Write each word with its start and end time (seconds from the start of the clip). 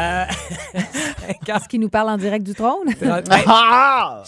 Euh, 0.00 0.24
Est-ce 1.46 1.68
qu'il 1.68 1.80
nous 1.80 1.88
parle 1.88 2.08
en 2.10 2.16
direct 2.16 2.44
du 2.46 2.54
trône? 2.54 2.88
Ben, 3.00 3.22
Ah! 3.46 4.22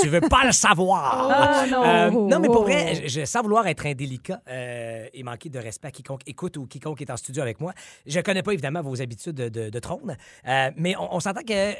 tu 0.00 0.08
veux 0.08 0.20
pas 0.20 0.44
le 0.44 0.52
savoir. 0.52 1.28
Oh, 1.64 1.70
non. 1.70 1.84
Euh, 1.84 2.10
non, 2.10 2.38
mais 2.40 2.48
pour 2.48 2.62
vrai, 2.64 2.94
je, 3.06 3.08
je 3.20 3.24
sens 3.24 3.42
vouloir 3.42 3.66
être 3.66 3.84
indélicat 3.86 4.40
euh, 4.48 5.06
et 5.12 5.22
manquer 5.22 5.48
de 5.48 5.58
respect 5.58 5.88
à 5.88 5.90
quiconque 5.90 6.22
écoute 6.26 6.56
ou 6.56 6.66
quiconque 6.66 7.00
est 7.02 7.10
en 7.10 7.16
studio 7.16 7.42
avec 7.42 7.60
moi. 7.60 7.72
Je 8.06 8.20
connais 8.20 8.42
pas 8.42 8.52
évidemment 8.52 8.80
vos 8.82 9.00
habitudes 9.02 9.34
de, 9.34 9.48
de- 9.48 9.70
de 9.70 9.78
trône, 9.78 10.16
euh, 10.46 10.70
mais 10.76 10.96
on, 10.96 11.14
on 11.16 11.20
s'entend 11.20 11.42
que 11.42 11.74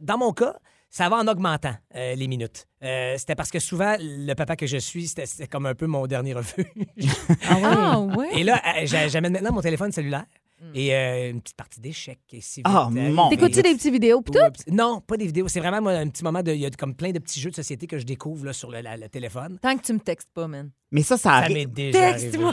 dans 0.00 0.18
mon 0.18 0.32
cas, 0.32 0.54
ça 0.90 1.08
va 1.08 1.16
en 1.16 1.26
augmentant 1.26 1.74
euh, 1.94 2.14
les 2.14 2.26
minutes. 2.28 2.66
Euh, 2.82 3.14
c'était 3.16 3.34
parce 3.34 3.50
que 3.50 3.58
souvent, 3.58 3.96
le 3.98 4.34
papa 4.34 4.56
que 4.56 4.66
je 4.66 4.76
suis, 4.76 5.08
c'était 5.08 5.46
comme 5.46 5.66
un 5.66 5.74
peu 5.74 5.86
mon 5.86 6.06
dernier 6.06 6.34
refuge. 6.34 6.66
Ah 7.48 7.98
ouais? 8.16 8.28
et 8.34 8.44
là, 8.44 8.60
j'a- 8.84 9.08
j'amène 9.08 9.32
maintenant 9.32 9.52
mon 9.52 9.62
téléphone 9.62 9.92
cellulaire 9.92 10.24
et 10.74 10.94
euh, 10.94 11.30
une 11.30 11.40
petite 11.40 11.56
partie 11.56 11.80
d'échecs. 11.80 12.20
et 12.32 12.40
si 12.40 12.60
Ah, 12.64 12.88
euh, 12.94 13.10
mon 13.12 13.28
T'écoutes-tu 13.28 13.62
des 13.62 13.74
petites 13.74 13.92
vidéos 13.92 14.22
pis 14.22 14.32
tout? 14.32 14.38
Non, 14.72 15.00
pas 15.00 15.16
des 15.16 15.26
vidéos. 15.26 15.48
C'est 15.48 15.60
vraiment 15.60 15.80
moi, 15.82 15.92
un 15.92 16.08
petit 16.08 16.22
moment 16.24 16.42
de. 16.42 16.52
Il 16.52 16.60
y 16.60 16.66
a 16.66 16.70
comme 16.70 16.94
plein 16.94 17.10
de 17.10 17.18
petits 17.18 17.40
jeux 17.40 17.50
de 17.50 17.54
société 17.56 17.86
que 17.86 17.98
je 17.98 18.04
découvre 18.04 18.44
là, 18.46 18.52
sur 18.52 18.70
le, 18.70 18.80
la- 18.80 18.96
le 18.96 19.08
téléphone. 19.08 19.58
Tant 19.60 19.76
que 19.76 19.82
tu 19.82 19.92
me 19.92 19.98
textes 20.00 20.28
pas, 20.32 20.46
man. 20.46 20.70
Mais 20.90 21.02
ça, 21.02 21.16
ça 21.16 21.30
Ça 21.30 21.34
arrive. 21.36 21.72
déjà 21.72 22.08
arrivé. 22.08 22.20
Texte-moi 22.30 22.52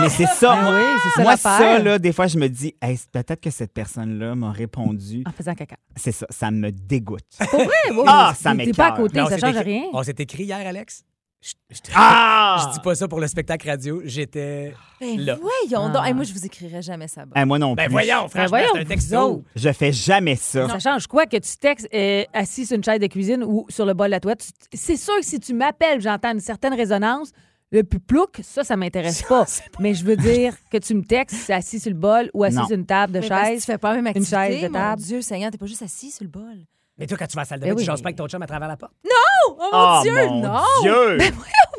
Mais 0.00 0.08
c'est 0.08 0.26
ça, 0.26 0.54
Ah 0.58 0.62
moi. 0.62 0.74
oui, 0.80 1.00
c'est 1.02 1.10
ça 1.10 1.22
moi, 1.22 1.36
ça, 1.36 1.78
là, 1.78 1.98
des 1.98 2.12
fois, 2.12 2.26
je 2.26 2.38
me 2.38 2.48
dis, 2.48 2.74
Hey, 2.80 2.98
peut-être 3.12 3.40
que 3.40 3.50
cette 3.50 3.72
personne-là 3.74 4.34
m'a 4.34 4.50
répondu. 4.50 5.22
En 5.26 5.32
faisant 5.32 5.54
caca. 5.54 5.76
C'est 5.96 6.12
ça, 6.12 6.26
ça 6.30 6.50
me 6.50 6.70
dégoûte. 6.72 7.20
Pour 7.50 7.60
vrai? 7.60 7.68
oui, 7.90 8.04
Ah, 8.06 8.32
ça 8.34 8.54
T'es 8.56 8.72
pas 8.72 8.86
à 8.88 8.90
m'écoeure. 8.92 8.94
côté, 8.96 9.20
ça 9.26 9.38
change 9.38 9.56
écrit- 9.56 9.64
rien. 9.64 9.82
On 9.92 10.02
s'est 10.02 10.14
écrit 10.18 10.44
hier, 10.44 10.66
Alex? 10.66 11.04
Je, 11.42 11.52
je- 11.70 11.80
Ah! 11.94 12.64
je 12.68 12.74
dis 12.74 12.80
pas 12.80 12.94
ça 12.94 13.08
pour 13.08 13.18
le 13.18 13.26
spectacle 13.26 13.68
radio. 13.68 14.00
J'étais. 14.04 14.74
Ben 15.00 15.18
Là. 15.20 15.36
voyons 15.40 15.86
Ah. 15.86 15.92
donc. 15.92 16.06
Hey, 16.06 16.14
moi, 16.14 16.22
je 16.24 16.32
vous 16.32 16.46
écrirai 16.46 16.80
jamais 16.82 17.08
ça. 17.08 17.24
Moi 17.44 17.58
non 17.58 17.74
Ben 17.74 17.86
plus. 17.86 17.92
voyons, 17.92 18.28
franchement, 18.28 18.46
voyons, 18.48 18.68
c'est 18.74 18.80
un 18.80 18.84
texto. 18.84 19.42
Je 19.56 19.72
fais 19.72 19.90
jamais 19.92 20.36
ça. 20.36 20.68
Ça 20.68 20.78
change 20.78 21.08
quoi 21.08 21.26
que 21.26 21.36
tu 21.38 21.56
textes 21.58 21.88
euh, 21.92 22.22
assis 22.32 22.64
sur 22.64 22.76
une 22.76 22.84
chaise 22.84 23.00
de 23.00 23.08
cuisine 23.08 23.42
ou 23.44 23.66
sur 23.68 23.84
le 23.84 23.92
bol 23.94 24.06
de 24.06 24.12
la 24.12 24.20
toilette? 24.20 24.46
Tu- 24.70 24.78
C'est 24.78 24.96
sûr 24.96 25.16
que 25.18 25.24
si 25.26 25.40
tu 25.40 25.52
m'appelles, 25.52 26.00
j'entends 26.00 26.32
une 26.32 26.40
certaine 26.40 26.74
résonance. 26.74 27.32
Le 27.72 27.82
plus 27.84 28.00
plouc, 28.00 28.38
ça, 28.42 28.62
ça 28.64 28.76
m'intéresse 28.76 29.22
pas. 29.22 29.46
Mais 29.80 29.94
je 29.94 30.04
veux 30.04 30.16
dire 30.16 30.54
que 30.70 30.76
tu 30.76 30.94
me 30.94 31.02
textes 31.02 31.48
assis 31.48 31.80
sur 31.80 31.90
le 31.90 31.96
bol 31.96 32.30
ou 32.34 32.44
assis 32.44 32.56
Non. 32.58 32.66
sur 32.66 32.76
une 32.76 32.84
table 32.86 33.14
de 33.14 33.20
Mais 33.20 33.28
parce 33.28 33.40
que 33.44 33.48
chaise. 33.54 33.60
tu 33.64 33.72
fais 33.72 33.78
pas 33.78 33.88
la 33.88 33.94
même 33.96 34.04
une 34.04 34.08
activité. 34.10 34.36
chaise 34.36 34.62
de 34.62 34.68
mon 34.68 34.74
table. 34.74 35.02
Dieu 35.02 35.22
Seigneur, 35.22 35.50
t'es 35.50 35.56
pas 35.58 35.64
juste 35.66 35.82
assis 35.82 36.10
sur 36.10 36.22
le 36.22 36.28
bol. 36.30 36.58
Mais 37.02 37.06
toi, 37.08 37.18
quand 37.18 37.26
tu 37.26 37.34
vas 37.34 37.40
à 37.40 37.42
la 37.42 37.48
salle 37.48 37.60
de 37.60 37.64
Ben 37.66 37.74
bain, 37.74 37.80
tu 37.80 37.84
jases 37.84 37.98
mais- 37.98 38.02
pas 38.04 38.08
avec 38.08 38.16
ton 38.16 38.28
chum 38.28 38.42
à 38.42 38.46
travers 38.46 38.68
la 38.68 38.76
porte? 38.76 38.92
Oh, 39.04 39.56
mon 39.58 39.64
Oh, 39.72 39.98
Dieu, 40.02 40.26
mon 40.28 40.40
non! 40.40 40.58
Dieu! 40.82 41.18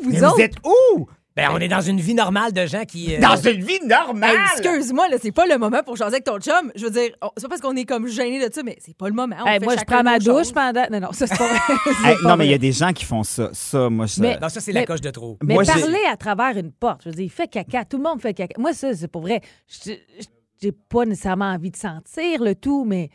Vous 0.02 0.10
Mais 0.10 0.18
vous 0.18 0.24
autres? 0.24 0.40
êtes 0.40 0.54
où? 0.64 1.06
Ben, 1.36 1.48
on 1.52 1.58
est 1.58 1.66
dans 1.68 1.80
une 1.80 1.98
vie 1.98 2.14
normale 2.14 2.52
de 2.52 2.64
gens 2.66 2.84
qui. 2.84 3.16
euh, 3.16 3.18
Dans 3.20 3.34
une 3.36 3.64
vie 3.64 3.80
normale! 3.84 4.36
Hey, 4.36 4.60
excuse-moi, 4.60 5.08
là, 5.08 5.16
c'est 5.20 5.32
pas 5.32 5.46
le 5.46 5.56
moment 5.58 5.82
pour 5.82 5.96
jaser 5.96 6.12
avec 6.16 6.24
ton 6.24 6.38
chum. 6.38 6.70
Je 6.76 6.84
veux 6.84 6.90
dire, 6.90 7.10
on- 7.22 7.30
c'est 7.36 7.44
pas 7.44 7.48
parce 7.48 7.60
qu'on 7.60 7.74
est 7.74 7.86
comme 7.86 8.06
gêné 8.06 8.46
de 8.46 8.52
ça, 8.54 8.62
mais 8.62 8.76
c'est 8.84 8.96
pas 8.96 9.08
le 9.08 9.14
moment. 9.14 9.34
On 9.42 9.46
Hey, 9.46 9.58
fait 9.58 9.64
moi, 9.64 9.74
je 9.76 9.84
prends 9.84 10.02
ma 10.04 10.18
douche 10.20 10.52
pendant. 10.52 10.86
Non, 10.92 11.00
non, 11.00 11.12
ça, 11.12 11.26
c'est 11.26 11.36
pas 11.38 11.48
vrai. 11.48 11.58
C'est 12.02 12.08
Hey, 12.08 12.16
pas 12.22 12.28
non, 12.28 12.36
mais 12.36 12.46
il 12.46 12.50
y 12.50 12.54
a 12.54 12.58
des 12.58 12.70
gens 12.72 12.92
qui 12.92 13.04
font 13.04 13.24
ça. 13.24 13.48
Ça, 13.52 13.88
moi, 13.90 14.06
je... 14.06 14.20
Mais- 14.20 14.38
Non, 14.40 14.48
ça, 14.48 14.60
c'est 14.60 14.72
la 14.72 14.84
coche 14.86 15.00
de 15.00 15.10
trop. 15.10 15.38
Mais 15.42 15.54
Moi, 15.54 15.64
parler 15.64 16.04
à 16.08 16.16
travers 16.16 16.56
une 16.56 16.70
porte, 16.70 17.00
je 17.04 17.08
veux 17.08 17.14
dire, 17.16 17.24
il 17.24 17.30
fait 17.30 17.48
caca, 17.48 17.84
tout 17.84 17.96
le 17.96 18.02
monde 18.04 18.20
fait 18.20 18.34
caca. 18.34 18.54
Moi, 18.60 18.72
ça, 18.74 18.94
c'est 18.94 19.08
pour 19.08 19.22
vrai. 19.22 19.40
J'ai 20.62 20.72
pas 20.88 21.04
nécessairement 21.04 21.50
envie 21.52 21.70
de 21.72 21.76
sentir 21.76 22.42
le 22.44 22.54
tout, 22.54 22.84
mais. 22.84 23.10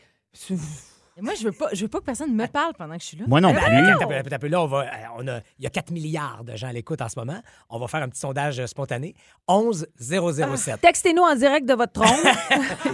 Moi, 1.22 1.34
je 1.40 1.44
veux 1.46 1.52
pas, 1.52 1.68
je 1.74 1.82
veux 1.82 1.88
pas 1.88 2.00
que 2.00 2.06
personne 2.06 2.34
me 2.36 2.46
parle 2.48 2.74
pendant 2.78 2.96
que 2.96 3.02
je 3.02 3.08
suis 3.08 3.18
là. 3.18 3.26
Moi 3.28 3.42
non 3.42 3.54
Ben, 3.54 3.60
plus. 3.62 3.90
attends, 4.04 4.36
attends, 4.36 4.48
Là, 4.48 4.62
on 4.64 4.68
va, 4.68 4.80
euh, 4.82 4.86
on 5.18 5.28
a, 5.28 5.38
il 5.60 5.64
y 5.64 5.68
a 5.68 5.70
4 5.70 5.92
milliards 5.92 6.44
de 6.44 6.56
gens 6.56 6.68
à 6.68 6.74
l'écoute 6.74 7.02
en 7.02 7.10
ce 7.10 7.20
moment. 7.20 7.40
On 7.70 7.78
va 7.80 7.88
faire 7.88 8.02
un 8.02 8.10
petit 8.10 8.20
sondage 8.20 8.60
euh, 8.60 8.68
spontané. 8.68 9.14
11 9.48 9.88
007. 10.00 10.82
Textez-nous 10.82 11.22
en 11.22 11.36
direct 11.36 11.68
de 11.68 11.74
votre 11.74 11.94
trône. 11.94 12.08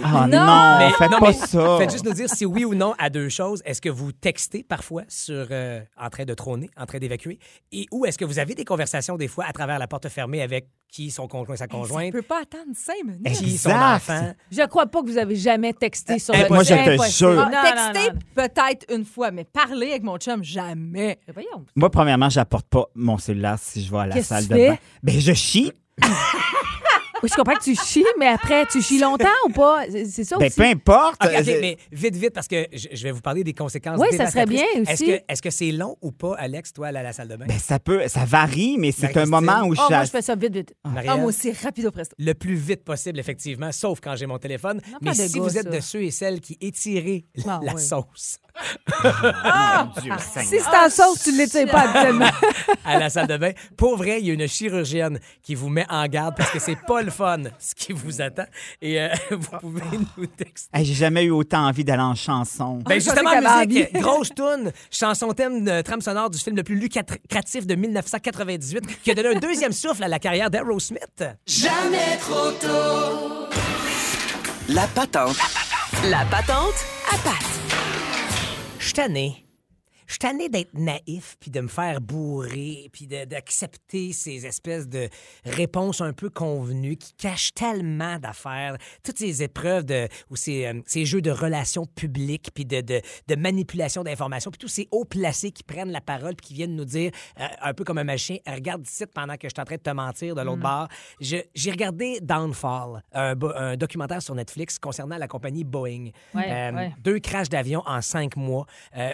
Ah 0.02 0.26
Non! 0.30 0.38
non, 0.46 0.78
Mais- 0.78 0.90
faites 0.92 1.10
non, 1.10 1.18
pas 1.20 1.28
mais 1.28 1.32
ça. 1.34 1.78
Faites 1.78 1.92
juste 1.92 2.04
nous 2.04 2.12
dire 2.12 2.28
si 2.28 2.44
oui 2.44 2.64
ou 2.64 2.74
non 2.74 2.94
à 2.98 3.10
deux 3.10 3.28
choses. 3.28 3.62
Est-ce 3.64 3.80
que 3.80 3.88
vous 3.88 4.12
textez 4.12 4.62
parfois 4.62 5.02
sur 5.08 5.46
euh, 5.50 5.80
en 6.00 6.10
train 6.10 6.24
de 6.24 6.34
trôner, 6.34 6.68
en 6.76 6.86
train 6.86 6.98
d'évacuer, 6.98 7.38
et 7.72 7.86
ou 7.92 8.06
est-ce 8.06 8.18
que 8.18 8.24
vous 8.24 8.38
avez 8.38 8.54
des 8.54 8.64
conversations 8.64 9.16
des 9.16 9.28
fois 9.28 9.44
à 9.46 9.52
travers 9.52 9.78
la 9.78 9.86
porte 9.86 10.08
fermée 10.08 10.42
avec 10.42 10.68
qui 10.88 11.10
son 11.10 11.26
conjoint, 11.28 11.56
sa 11.56 11.66
conjointe, 11.66 12.12
peut 12.12 12.22
pas 12.22 12.42
attendre 12.42 12.70
cinq 12.74 12.94
minutes. 13.04 13.36
qui 13.38 13.58
son 13.58 13.70
enfant. 13.70 14.32
je 14.50 14.62
crois 14.66 14.86
pas 14.86 15.02
que 15.02 15.06
vous 15.08 15.18
avez 15.18 15.34
jamais 15.36 15.72
texté 15.72 16.18
sur 16.18 16.32
Eh, 16.34 16.44
le 16.44 16.48
moi, 16.48 16.62
je 16.62 16.74
te 16.74 17.10
jure. 17.10 17.34
Non, 17.34 17.50
Peut-être 18.34 18.84
une 18.94 19.04
fois, 19.04 19.30
mais 19.30 19.44
parler 19.44 19.90
avec 19.90 20.02
mon 20.02 20.16
chum, 20.18 20.42
jamais. 20.44 21.18
Mais 21.26 21.32
Voyons. 21.32 21.64
Moi, 21.74 21.90
premièrement, 21.90 22.28
j'apporte 22.30 22.66
pas 22.68 22.84
mon 22.94 23.18
cellulaire 23.18 23.58
si 23.58 23.82
je 23.84 23.90
vais 23.90 23.98
à 23.98 24.06
la 24.06 24.14
Qu'est-ce 24.14 24.28
salle 24.28 24.44
que 24.44 24.52
de 24.52 24.58
fais? 24.58 24.68
bain. 24.70 24.76
Ben, 25.02 25.20
je 25.20 25.32
chie. 25.32 25.72
Oui, 27.26 27.30
je 27.32 27.34
comprends 27.36 27.54
que 27.58 27.64
tu 27.64 27.74
chies, 27.74 28.04
mais 28.20 28.28
après, 28.28 28.66
tu 28.66 28.80
chies 28.80 29.00
longtemps 29.00 29.26
ou 29.48 29.50
pas? 29.52 29.82
C'est 29.90 30.22
ça 30.24 30.36
Ben, 30.38 30.46
aussi. 30.46 30.56
peu 30.56 30.62
importe. 30.64 31.24
OK, 31.24 31.30
OK, 31.40 31.46
mais 31.60 31.76
vite, 31.90 32.14
vite, 32.16 32.30
parce 32.32 32.46
que 32.46 32.66
je, 32.72 32.88
je 32.92 33.02
vais 33.02 33.10
vous 33.10 33.20
parler 33.20 33.42
des 33.42 33.52
conséquences. 33.52 33.98
Oui, 34.00 34.08
ça 34.16 34.26
serait 34.30 34.46
bien 34.46 34.64
Est-ce 34.76 34.92
aussi. 34.92 35.06
que 35.06 35.20
est-ce 35.28 35.42
que 35.42 35.50
c'est 35.50 35.72
long 35.72 35.96
ou 36.02 36.12
pas, 36.12 36.34
Alex, 36.38 36.72
toi, 36.72 36.88
aller 36.88 36.98
à 36.98 37.02
la 37.02 37.12
salle 37.12 37.28
de 37.28 37.36
bain? 37.36 37.46
Ben, 37.48 37.58
ça 37.58 37.78
peut, 37.80 38.06
ça 38.06 38.24
varie, 38.24 38.76
mais 38.78 38.92
c'est 38.92 39.06
un 39.16 39.26
Marie-Christine. 39.26 39.30
moment 39.30 39.66
où 39.68 39.72
Oh, 39.72 39.74
je 39.74 39.80
moi, 39.80 39.98
suis 40.00 40.06
je 40.06 40.10
fais 40.12 40.22
ça 40.22 40.34
vite, 40.36 40.54
vite. 40.54 40.74
Marie-Ève? 40.84 41.12
Ah, 41.12 41.16
moi 41.16 41.26
aussi, 41.26 41.52
rapido 41.52 41.90
presto. 41.90 42.14
le 42.18 42.32
plus 42.34 42.54
vite 42.54 42.84
possible, 42.84 43.18
effectivement, 43.18 43.72
sauf 43.72 44.00
quand 44.00 44.14
j'ai 44.16 44.26
mon 44.26 44.38
téléphone. 44.38 44.80
Non, 44.92 44.98
Mais 45.02 45.10
de 45.10 45.14
si 45.16 45.32
gars, 45.34 45.40
vous 45.42 45.58
êtes 45.58 45.64
ça. 45.64 45.70
de 45.70 45.80
ceux 45.80 46.02
et 46.04 46.10
celles 46.10 46.40
qui 46.40 46.56
étirez 46.60 47.26
Ah, 47.46 47.60
la 47.62 47.74
oui. 47.74 47.82
sauce 47.82 48.38
Dieu 50.00 50.12
Seigneur. 50.18 50.20
Si 50.20 50.58
c'est 50.60 50.76
en 50.76 50.90
sauce, 50.90 51.22
tu 51.22 51.32
ne 51.32 51.38
l'étires 51.38 51.70
pas 51.70 51.80
habituellement. 51.82 52.30
à 52.84 52.98
la 52.98 53.10
salle 53.10 53.26
de 53.26 53.36
bain, 53.36 53.52
pour 53.76 53.96
vrai, 53.96 54.20
il 54.20 54.26
y 54.26 54.30
a 54.30 54.34
une 54.34 54.46
chirurgienne 54.48 55.18
qui 55.42 55.54
vous 55.54 55.68
met 55.68 55.86
en 55.88 56.06
garde 56.06 56.36
parce 56.36 56.50
que 56.50 56.58
c'est 56.58 56.78
pas 56.86 57.02
le 57.02 57.10
fun 57.10 57.44
ce 57.58 57.74
qui 57.74 57.92
vous 57.92 58.20
attend. 58.20 58.46
Et 58.80 59.00
euh, 59.00 59.08
vous 59.30 59.58
pouvez 59.60 59.98
nous 60.16 60.26
texter. 60.26 60.68
Hey, 60.72 60.84
J'ai 60.84 60.94
jamais 60.94 61.24
eu 61.24 61.30
autant 61.30 61.66
envie 61.66 61.84
d'aller 61.84 62.02
en 62.02 62.14
chanson. 62.14 62.78
Ben 62.86 62.94
justement, 63.00 63.30
musique, 63.30 63.48
envie. 63.48 63.86
grosse 64.00 64.30
tune, 64.34 64.72
chanson 64.90 65.32
thème 65.32 65.64
de 65.64 65.82
trame 65.82 66.00
sonore 66.00 66.30
du 66.30 66.38
film 66.38 66.56
le 66.56 66.62
plus 66.62 66.76
lucratif 66.76 67.66
de 67.66 67.74
1998 67.74 69.02
qui 69.02 69.10
a 69.10 69.14
donné 69.14 69.36
un 69.36 69.38
deuxième 69.38 69.72
souffle 69.72 70.04
à 70.04 70.08
la 70.08 70.18
carrière 70.18 70.50
d'Aerosmith. 70.50 71.24
La 74.68 74.86
patente. 74.88 75.36
La 76.10 76.24
patente 76.24 76.74
à 77.12 77.18
patte. 77.18 77.36
Je 77.38 77.52
suis 77.52 77.55
tanné. 78.96 79.45
Je 80.06 80.12
suis 80.12 80.18
tanné 80.18 80.48
d'être 80.48 80.74
naïf, 80.74 81.36
puis 81.40 81.50
de 81.50 81.60
me 81.60 81.68
faire 81.68 82.00
bourrer, 82.00 82.88
puis 82.92 83.06
d'accepter 83.06 84.12
ces 84.12 84.46
espèces 84.46 84.88
de 84.88 85.08
réponses 85.44 86.00
un 86.00 86.12
peu 86.12 86.30
convenues 86.30 86.96
qui 86.96 87.12
cachent 87.14 87.52
tellement 87.54 88.18
d'affaires. 88.18 88.76
Toutes 89.02 89.18
ces 89.18 89.42
épreuves 89.42 89.84
de, 89.84 90.08
ou 90.30 90.36
ces, 90.36 90.66
euh, 90.66 90.80
ces 90.86 91.04
jeux 91.04 91.22
de 91.22 91.30
relations 91.30 91.86
publiques, 91.86 92.50
puis 92.54 92.64
de, 92.64 92.80
de, 92.80 93.00
de 93.28 93.34
manipulation 93.36 94.02
d'informations, 94.04 94.50
puis 94.50 94.58
tous 94.58 94.68
ces 94.68 94.88
hauts 94.90 95.04
placés 95.04 95.50
qui 95.50 95.62
prennent 95.62 95.90
la 95.92 96.00
parole, 96.00 96.34
puis 96.36 96.48
qui 96.48 96.54
viennent 96.54 96.76
nous 96.76 96.84
dire, 96.84 97.10
euh, 97.40 97.44
un 97.62 97.74
peu 97.74 97.84
comme 97.84 97.98
un 97.98 98.04
machin, 98.04 98.36
regarde 98.46 98.86
ici 98.86 99.04
pendant 99.06 99.34
que 99.34 99.48
je 99.48 99.54
suis 99.54 99.60
en 99.60 99.64
train 99.64 99.76
de 99.76 99.80
te 99.82 99.90
mentir 99.90 100.34
de 100.34 100.42
l'autre 100.42 100.62
bord. 100.62 100.88
Je- 101.20 101.36
J'ai 101.54 101.70
regardé 101.70 102.20
Downfall, 102.20 103.02
un, 103.12 103.76
documentaire 103.76 104.22
sur 104.22 104.34
Netflix 104.34 104.78
concernant 104.78 105.16
la 105.18 105.26
compagnie 105.28 105.64
Boeing. 105.64 106.10
Ouais, 106.34 106.50
Euh, 106.50 106.72
ouais. 106.72 106.94
deux 107.00 107.18
crashs 107.18 107.48
d'avion 107.48 107.82
en 107.86 108.00
cinq 108.02 108.36
mois, 108.36 108.66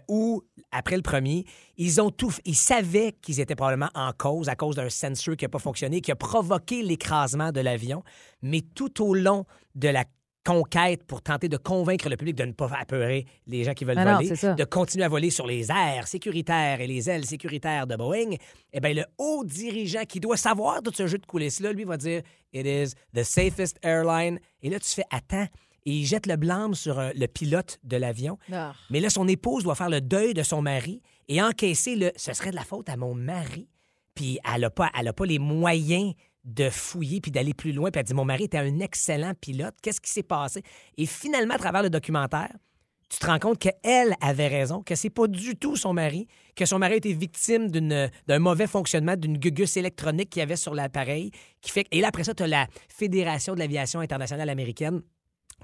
où, 0.09 0.43
après 0.83 0.97
le 0.97 1.03
premier, 1.03 1.45
ils 1.77 2.01
ont 2.01 2.11
tout... 2.11 2.33
Ils 2.45 2.57
savaient 2.57 3.15
qu'ils 3.23 3.39
étaient 3.39 3.55
probablement 3.55 3.91
en 3.95 4.11
cause 4.13 4.49
à 4.49 4.57
cause 4.57 4.75
d'un 4.75 4.91
sensor 4.91 5.37
qui 5.37 5.45
n'a 5.45 5.49
pas 5.49 5.61
fonctionné, 5.61 6.01
qui 6.01 6.11
a 6.11 6.17
provoqué 6.17 6.83
l'écrasement 6.83 7.53
de 7.53 7.61
l'avion, 7.61 8.03
mais 8.43 8.63
tout 8.75 9.01
au 9.01 9.15
long 9.15 9.45
de 9.77 9.89
la 9.89 10.05
conquête 10.45 11.05
pour 11.05 11.23
tenter 11.23 11.49
de 11.49 11.57
convaincre 11.57 12.09
le 12.09 12.17
public 12.17 12.35
de 12.35 12.47
ne 12.47 12.51
pas 12.51 12.69
apeurer 12.77 13.27
les 13.47 13.63
gens 13.63 13.75
qui 13.75 13.85
veulent 13.85 13.97
Ah 13.97 14.17
voler, 14.17 14.31
de 14.57 14.65
continuer 14.65 15.05
à 15.05 15.09
voler 15.09 15.31
sur 15.31 15.47
les 15.47 15.71
airs 15.71 16.09
sécuritaires 16.09 16.81
et 16.81 16.89
les 16.89 17.09
ailes 17.09 17.27
sécuritaires 17.27 17.87
de 17.87 17.95
Boeing, 17.95 18.35
eh 18.73 18.81
bien, 18.81 18.93
le 18.93 19.05
haut 19.19 19.45
dirigeant 19.45 20.03
qui 20.03 20.19
doit 20.19 20.37
savoir 20.37 20.83
tout 20.83 20.93
ce 20.93 21.07
jeu 21.07 21.19
de 21.19 21.27
coulisses-là, 21.27 21.73
lui, 21.73 21.85
va 21.85 21.97
dire 21.97 22.23
«It 22.53 22.67
is 22.67 22.95
the 23.15 23.23
safest 23.23 23.79
airline». 23.85 24.41
Et 24.63 24.69
là, 24.69 24.81
tu 24.81 24.89
fais 24.89 25.05
«Attends». 25.13 25.47
Et 25.85 25.93
il 25.93 26.07
jette 26.07 26.27
le 26.27 26.37
blâme 26.37 26.75
sur 26.75 26.99
euh, 26.99 27.11
le 27.15 27.27
pilote 27.27 27.79
de 27.83 27.97
l'avion. 27.97 28.39
Ah. 28.53 28.73
Mais 28.91 29.01
là, 29.01 29.11
son 29.11 29.27
épouse 29.29 29.65
doit 29.65 29.75
faire 29.75 29.91
le 29.91 30.01
deuil 30.01 30.35
de 30.35 30.43
son 30.43 30.63
mari 30.63 31.03
et 31.29 31.43
encaisser 31.43 31.97
le 31.97 32.13
«ce 32.17 32.33
serait 32.33 32.51
de 32.51 32.57
la 32.57 32.65
faute 32.65 32.89
à 32.89 32.97
mon 32.97 33.15
mari». 33.15 33.69
Puis 34.15 34.39
elle 34.55 34.61
n'a 34.61 34.71
pas, 34.71 34.91
elle 34.99 35.09
a 35.09 35.13
pas 35.13 35.27
les 35.27 35.39
moyens 35.39 36.15
de 36.45 36.71
fouiller 36.71 37.21
puis 37.21 37.31
d'aller 37.31 37.55
plus 37.55 37.73
loin. 37.73 37.91
Puis 37.91 38.01
elle 38.01 38.07
dit 38.07 38.15
Mon 38.15 38.25
mari 38.25 38.45
était 38.45 38.59
un 38.59 38.81
excellent 38.81 39.33
pilote. 39.41 39.75
Qu'est-ce 39.83 40.01
qui 40.01 40.11
s'est 40.11 40.23
passé? 40.23 40.63
Et 40.97 41.07
finalement, 41.07 41.55
à 41.55 41.59
travers 41.59 41.83
le 41.83 41.91
documentaire, 41.91 42.53
tu 43.09 43.19
te 43.19 43.27
rends 43.27 43.39
compte 43.39 43.59
qu'elle 43.59 44.15
avait 44.23 44.49
raison, 44.49 44.83
que 44.83 44.95
c'est 44.95 45.11
pas 45.11 45.27
du 45.27 45.55
tout 45.57 45.77
son 45.77 45.93
mari, 45.93 46.27
que 46.57 46.65
son 46.65 46.79
mari 46.79 46.95
a 46.95 46.97
été 46.97 47.13
victime 47.13 47.71
d'un 47.71 48.39
mauvais 48.39 48.67
fonctionnement 48.67 49.17
d'une 49.17 49.37
gugus 49.37 49.77
électronique 49.77 50.31
qu'il 50.31 50.41
y 50.41 50.43
avait 50.43 50.57
sur 50.57 50.75
l'appareil. 50.75 51.31
qui 51.61 51.71
fait 51.71 51.87
Et 51.91 52.01
là, 52.01 52.09
après 52.09 52.25
ça, 52.25 52.33
tu 52.33 52.43
as 52.43 52.47
la 52.47 52.67
Fédération 52.89 53.53
de 53.53 53.59
l'aviation 53.59 54.01
internationale 54.01 54.49
américaine 54.49 55.03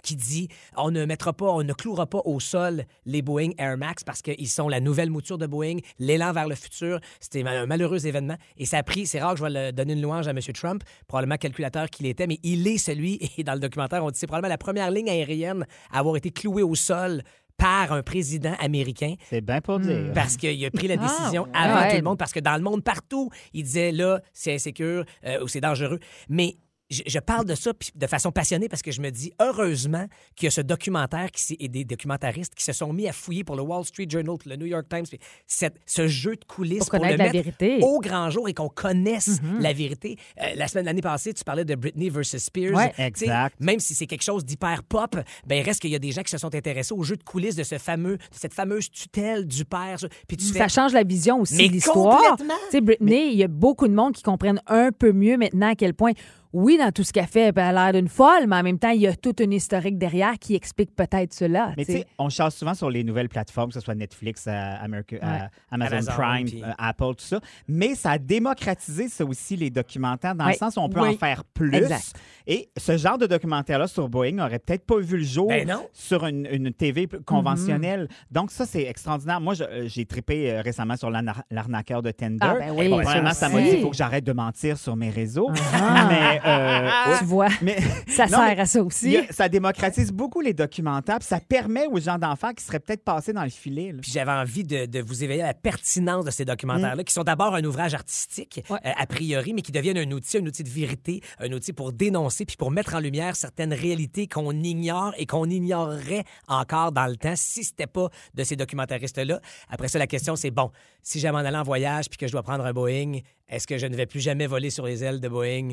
qui 0.03 0.17
dit 0.17 0.49
on 0.77 0.91
ne 0.91 1.05
mettra 1.05 1.33
pas, 1.33 1.47
on 1.51 1.63
ne 1.63 1.73
clouera 1.73 2.07
pas 2.07 2.21
au 2.25 2.41
sol 2.41 2.85
les 3.07 3.23
Boeing 3.23 3.51
Air 3.59 3.77
Max 3.79 4.05
parce 4.05 4.23
qu'ils 4.23 4.49
sont 4.49 4.69
la 4.69 4.81
nouvelle 4.81 5.11
mouture 5.11 5.39
de 5.39 5.47
Boeing, 5.47 5.77
l'élan 5.99 6.33
vers 6.33 6.49
le 6.49 6.55
futur. 6.55 7.01
C'était 7.21 7.47
un 7.47 7.67
malheureux 7.67 8.07
événement 8.07 8.37
et 8.57 8.67
ça 8.67 8.79
a 8.79 8.83
pris, 8.83 9.07
c'est 9.07 9.21
rare 9.21 9.35
que 9.35 9.39
je 9.41 9.45
vais 9.45 9.51
le- 9.69 9.73
donner 9.73 9.93
une 9.95 10.03
louange 10.03 10.27
à 10.29 10.31
M. 10.31 10.41
Trump, 10.55 10.83
probablement 11.07 11.37
calculateur 11.37 11.89
qu'il 11.91 12.07
était, 12.07 12.27
mais 12.27 12.39
il 12.43 12.67
est 12.67 12.79
celui, 12.79 13.19
et 13.39 13.45
dans 13.45 13.55
le 13.55 13.61
documentaire, 13.61 14.05
on 14.05 14.11
dit 14.11 14.19
c'est 14.19 14.27
probablement 14.27 14.51
la 14.53 14.59
première 14.59 14.91
ligne 14.91 15.09
aérienne 15.11 15.67
à 15.93 15.99
avoir 16.01 16.17
été 16.17 16.31
clouée 16.31 16.63
au 16.63 16.75
sol 16.75 17.23
par 17.57 17.93
un 17.93 18.03
président 18.05 18.55
américain 18.61 19.15
C'est 19.31 19.41
bien 19.41 19.61
pour 19.61 19.81
dire. 19.81 20.13
parce 20.15 20.37
qu'il 20.37 20.65
a 20.65 20.71
pris 20.71 20.87
la 20.87 20.95
Ah, 21.01 21.07
décision 21.09 21.49
avant 21.53 21.81
Ouais. 21.81 21.91
tout 21.91 21.97
le 21.97 22.03
monde, 22.03 22.17
parce 22.19 22.33
que 22.33 22.39
dans 22.39 22.55
le 22.57 22.63
monde 22.63 22.85
partout, 22.85 23.31
il 23.53 23.65
disait 23.65 23.91
là, 23.91 24.21
c'est 24.33 24.55
insécure 24.55 25.05
euh, 25.27 25.43
ou 25.43 25.49
c'est 25.49 25.61
dangereux. 25.61 25.99
Mais 26.29 26.57
je, 26.91 27.03
je 27.07 27.19
parle 27.19 27.45
de 27.45 27.55
ça 27.55 27.73
de 27.95 28.07
façon 28.07 28.31
passionnée 28.33 28.69
parce 28.69 28.83
que 28.83 28.91
je 28.93 29.01
me 29.01 29.11
dis 29.11 29.33
heureusement 29.41 30.07
qu'il 30.37 30.47
y 30.47 30.49
a 30.49 30.51
ce 30.51 30.61
documentaire 30.61 31.31
qui 31.31 31.57
et 31.61 31.69
des 31.69 31.85
documentaristes 31.85 32.55
qui 32.55 32.65
se 32.65 32.73
sont 32.73 32.93
mis 32.93 33.09
à 33.09 33.13
fouiller 33.13 33.45
pour 33.45 33.57
le 33.57 33.63
Wall 33.63 33.85
Street 33.85 34.07
Journal, 34.09 34.37
pour 34.39 34.49
le 34.49 34.57
New 34.57 34.67
York 34.67 34.87
Times, 34.89 35.05
puis 35.09 35.19
cette- 35.47 35.77
ce 35.87 36.07
jeu 36.09 36.37
de 36.37 36.45
coulisses 36.45 36.79
Pour 36.81 36.91
connaître 36.91 37.13
le 37.13 37.19
la 37.19 37.25
mettre 37.25 37.33
vérité. 37.45 37.79
au 37.83 37.99
grand 38.01 38.31
jour 38.31 38.49
et 38.49 38.55
qu'on 38.55 38.69
connaisse 38.69 39.41
Mhm. 39.43 39.61
la 39.61 39.73
vérité. 39.73 40.17
Euh, 40.41 40.47
la 40.57 40.69
semaine 40.69 40.87
l'année 40.87 41.01
passée, 41.03 41.35
tu 41.35 41.45
parlais 41.45 41.65
de 41.65 41.75
Britney 41.75 42.09
versus 42.11 42.43
Spears. 42.43 42.75
Ouais. 42.75 42.93
Exact. 42.99 43.55
Même 43.61 43.81
si 43.81 43.95
c'est 43.95 44.07
quelque 44.07 44.25
chose 44.25 44.45
d'hyper 44.45 44.83
pop, 44.83 45.17
ben 45.47 45.57
il 45.57 45.63
reste 45.63 45.81
qu'il 45.81 45.91
y 45.91 45.95
a 45.97 45.99
des 45.99 46.13
gens 46.13 46.23
qui 46.23 46.31
se 46.31 46.39
sont 46.39 46.55
intéressés 46.55 46.95
au 46.95 47.03
jeu 47.03 47.17
de 47.17 47.23
coulisses 47.23 47.57
de 47.57 47.65
ce 47.65 47.79
fameux, 47.79 48.17
de 48.17 48.23
cette 48.33 48.55
fameuse 48.55 48.91
tutelle 48.91 49.47
du 49.47 49.65
père. 49.65 49.99
Puis 50.27 50.37
tu 50.37 50.47
fais 50.47 50.59
Ça 50.59 50.69
change 50.69 50.93
la 50.93 51.05
vision 51.05 51.41
aussi 51.41 51.67
de 51.69 51.73
l'histoire. 51.73 52.37
Tu 52.39 52.45
sais, 52.71 52.81
Britney, 52.81 53.33
il 53.33 53.39
y 53.39 53.45
a 53.45 53.49
beaucoup 53.49 53.89
de 53.89 53.95
monde 53.95 54.15
qui 54.15 54.23
comprennent 54.23 54.61
un 54.67 54.91
peu 54.93 55.13
mieux 55.13 55.37
maintenant 55.37 55.71
à 55.71 55.75
quel 55.75 55.95
point, 55.95 56.13
oui, 56.53 56.79
dans 56.79 56.91
tout 56.93 57.05
ce 57.05 57.13
qu'elle 57.13 57.27
fait, 57.27 57.53
elle 57.55 57.59
a 57.59 57.73
l'air 57.73 57.93
d'une 58.01 58.09
folle, 58.09 58.47
mais 58.47 58.57
en 58.57 58.63
même 58.63 58.79
temps, 58.79 58.91
il 58.91 59.01
y 59.03 59.07
a 59.07 59.15
toute 59.15 59.41
une 59.41 59.53
historique 59.53 59.99
derrière 59.99 60.39
qui 60.39 60.55
explique 60.55 60.95
peut-être 60.97 61.33
cela. 61.35 61.73
Mais 61.77 61.85
tu 61.85 61.93
sais, 61.93 62.07
on 62.19 62.29
chasse 62.29 62.57
souvent 62.57 62.75
sur 62.75 62.89
les 62.91 63.05
nouvelles 63.05 63.29
plateformes, 63.29 63.69
que 63.69 63.75
ce 63.75 63.81
soit 63.81 63.95
Netflix, 63.95 64.45
euh, 64.47 64.51
America- 64.81 65.17
euh. 65.23 65.39
Amazon, 65.71 65.93
Amazon, 65.97 66.13
Prime, 66.17 66.47
puis- 66.47 66.63
euh, 66.63 66.71
Apple, 66.79 67.15
tout 67.17 67.25
ça. 67.25 67.41
Mais 67.69 67.95
ça 67.95 68.13
a 68.13 68.19
démocratisé 68.19 69.09
ça 69.09 69.25
aussi, 69.25 69.57
les 69.57 69.71
documentaires, 69.71 70.35
dans 70.35 70.47
le 70.47 70.55
sens 70.55 70.77
où 70.77 70.81
on 70.81 70.89
peut 70.89 71.01
Oui. 71.01 71.09
en 71.11 71.19
faire 71.19 71.45
plus. 71.45 71.75
Exact. 71.75 72.15
Et 72.47 72.71
ce 72.77 72.97
genre 72.97 73.19
de 73.19 73.27
documentaire-là 73.27 73.87
sur 73.87 74.09
Boeing 74.09 74.33
n'aurait 74.33 74.59
peut-être 74.59 74.87
pas 74.87 74.99
vu 74.99 75.19
le 75.19 75.25
jour 75.25 75.49
Ben 75.49 75.71
sur 75.93 76.25
une, 76.27 76.47
une 76.51 76.73
TV 76.73 77.07
p- 77.07 77.19
conventionnelle. 77.27 78.09
Donc 78.31 78.51
ça, 78.51 78.65
c'est 78.65 78.85
extraordinaire. 78.85 79.41
Moi, 79.41 79.55
euh, 79.61 79.85
j'ai 79.87 80.07
trippé 80.07 80.51
euh, 80.51 80.63
récemment 80.63 80.97
sur 80.97 81.11
l'arnaqueur 81.11 82.01
de 82.03 82.11
Tinder. 82.11 82.39
Ah, 82.41 82.55
ben 82.59 82.71
oui, 82.75 82.87
Et 82.87 82.89
Premièrement, 82.91 83.33
ça 83.33 83.49
m'a 83.49 83.61
dit 83.61 83.71
qu'il 83.71 83.81
faut 83.83 83.91
que 83.91 83.97
j'arrête 83.97 84.25
de 84.25 84.33
mentir 84.33 84.79
sur 84.79 84.97
mes 84.97 85.11
réseaux. 85.11 85.51
Ah. 85.75 86.07
Mais, 86.09 86.38
euh, 86.45 87.19
Tu 87.19 87.25
vois, 87.25 87.49
mais 87.63 87.79
ça 88.09 88.25
Non, 88.27 88.39
sert 88.39 88.55
mais 88.57 88.61
à 88.61 88.67
ça 88.67 88.83
aussi. 88.83 89.17
a- 89.17 89.33
ça 89.33 89.49
démocratise 89.49 90.13
beaucoup 90.13 90.41
les 90.41 90.55
documentaires, 90.55 91.19
puis 91.19 91.29
ça 91.29 91.41
permet 91.41 91.87
aux 91.87 91.99
gens 92.01 92.19
d'enfants 92.19 92.53
qui 92.53 92.65
seraient 92.65 92.81
peut-être 92.81 93.05
passés 93.05 93.33
dans 93.33 93.45
le 93.45 93.51
filet. 93.51 93.93
là. 93.93 93.99
Puis 94.03 94.11
j'avais 94.13 94.33
envie 94.33 94.65
de, 94.65 94.87
de 94.87 95.01
vous 95.01 95.25
éveiller 95.25 95.43
à 95.43 95.49
la 95.49 95.55
pertinence 95.55 96.25
de 96.25 96.31
ces 96.31 96.45
documentaires-là, 96.45 97.05
qui 97.05 97.13
sont 97.13 97.25
d'abord 97.25 97.55
un 97.55 97.65
ouvrage 97.65 97.95
artistique, 97.95 98.63
Ouais. 98.71 98.79
euh, 98.87 98.91
a 98.97 99.07
priori, 99.07 99.53
mais 99.55 99.63
qui 99.63 99.73
deviennent 99.73 99.99
un 99.99 100.11
outil, 100.13 100.39
un 100.39 100.47
outil 100.47 100.63
de 100.65 100.69
vérité, 100.71 101.21
un 101.39 101.51
outil 101.53 101.73
pour 101.73 101.93
dénoncer, 101.93 102.45
puis 102.45 102.57
pour 102.57 102.71
mettre 102.71 102.95
en 102.95 103.01
lumière 103.01 103.37
certaines 103.37 103.73
réalités 103.73 104.27
qu'on 104.29 104.53
ignore 104.53 105.13
et 105.19 105.27
qu'on 105.27 105.49
ignorerait 105.49 106.25
encore 106.49 106.93
dans 106.93 107.07
le 107.07 107.17
temps 107.17 107.35
si 107.37 107.65
c'était 107.65 107.87
pas 107.87 108.09
de 108.35 108.45
ces 108.45 108.57
documentaristes-là. 108.57 109.41
Après 109.69 109.89
ça, 109.89 109.99
la 109.99 110.07
question, 110.07 110.37
c'est 110.37 110.51
bon, 110.51 110.71
si 111.03 111.21
j'aime 111.21 111.35
en 111.35 111.39
aller 111.39 111.57
en 111.57 111.63
voyage 111.63 112.09
puis 112.09 112.17
que 112.19 112.27
je 112.27 112.33
dois 112.33 112.43
prendre 112.43 112.65
un 112.65 112.73
Boeing, 112.73 113.19
est-ce 113.49 113.67
que 113.67 113.79
je 113.79 113.87
ne 113.87 113.97
vais 113.97 114.07
plus 114.07 114.21
jamais 114.21 114.47
voler 114.47 114.71
sur 114.71 114.85
les 114.87 115.03
ailes 115.05 115.21
de 115.21 115.29
Boeing? 115.29 115.71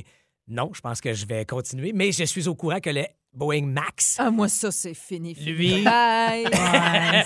Non, 0.48 0.72
je 0.74 0.82
pense 0.82 1.02
que 1.02 1.14
je 1.14 1.26
vais 1.26 1.44
continuer, 1.46 1.92
mais 1.92 2.12
je 2.12 2.24
suis 2.24 2.48
au 2.48 2.56
courant 2.56 2.80
que 2.80 2.92
le 2.92 3.06
Boeing 3.36 3.66
Max, 3.68 4.16
Ah, 4.20 4.32
moi, 4.32 4.48
ça, 4.48 4.72
c'est 4.72 4.94
fini. 4.94 5.34
Lui. 5.36 5.84
Bye. 5.84 6.46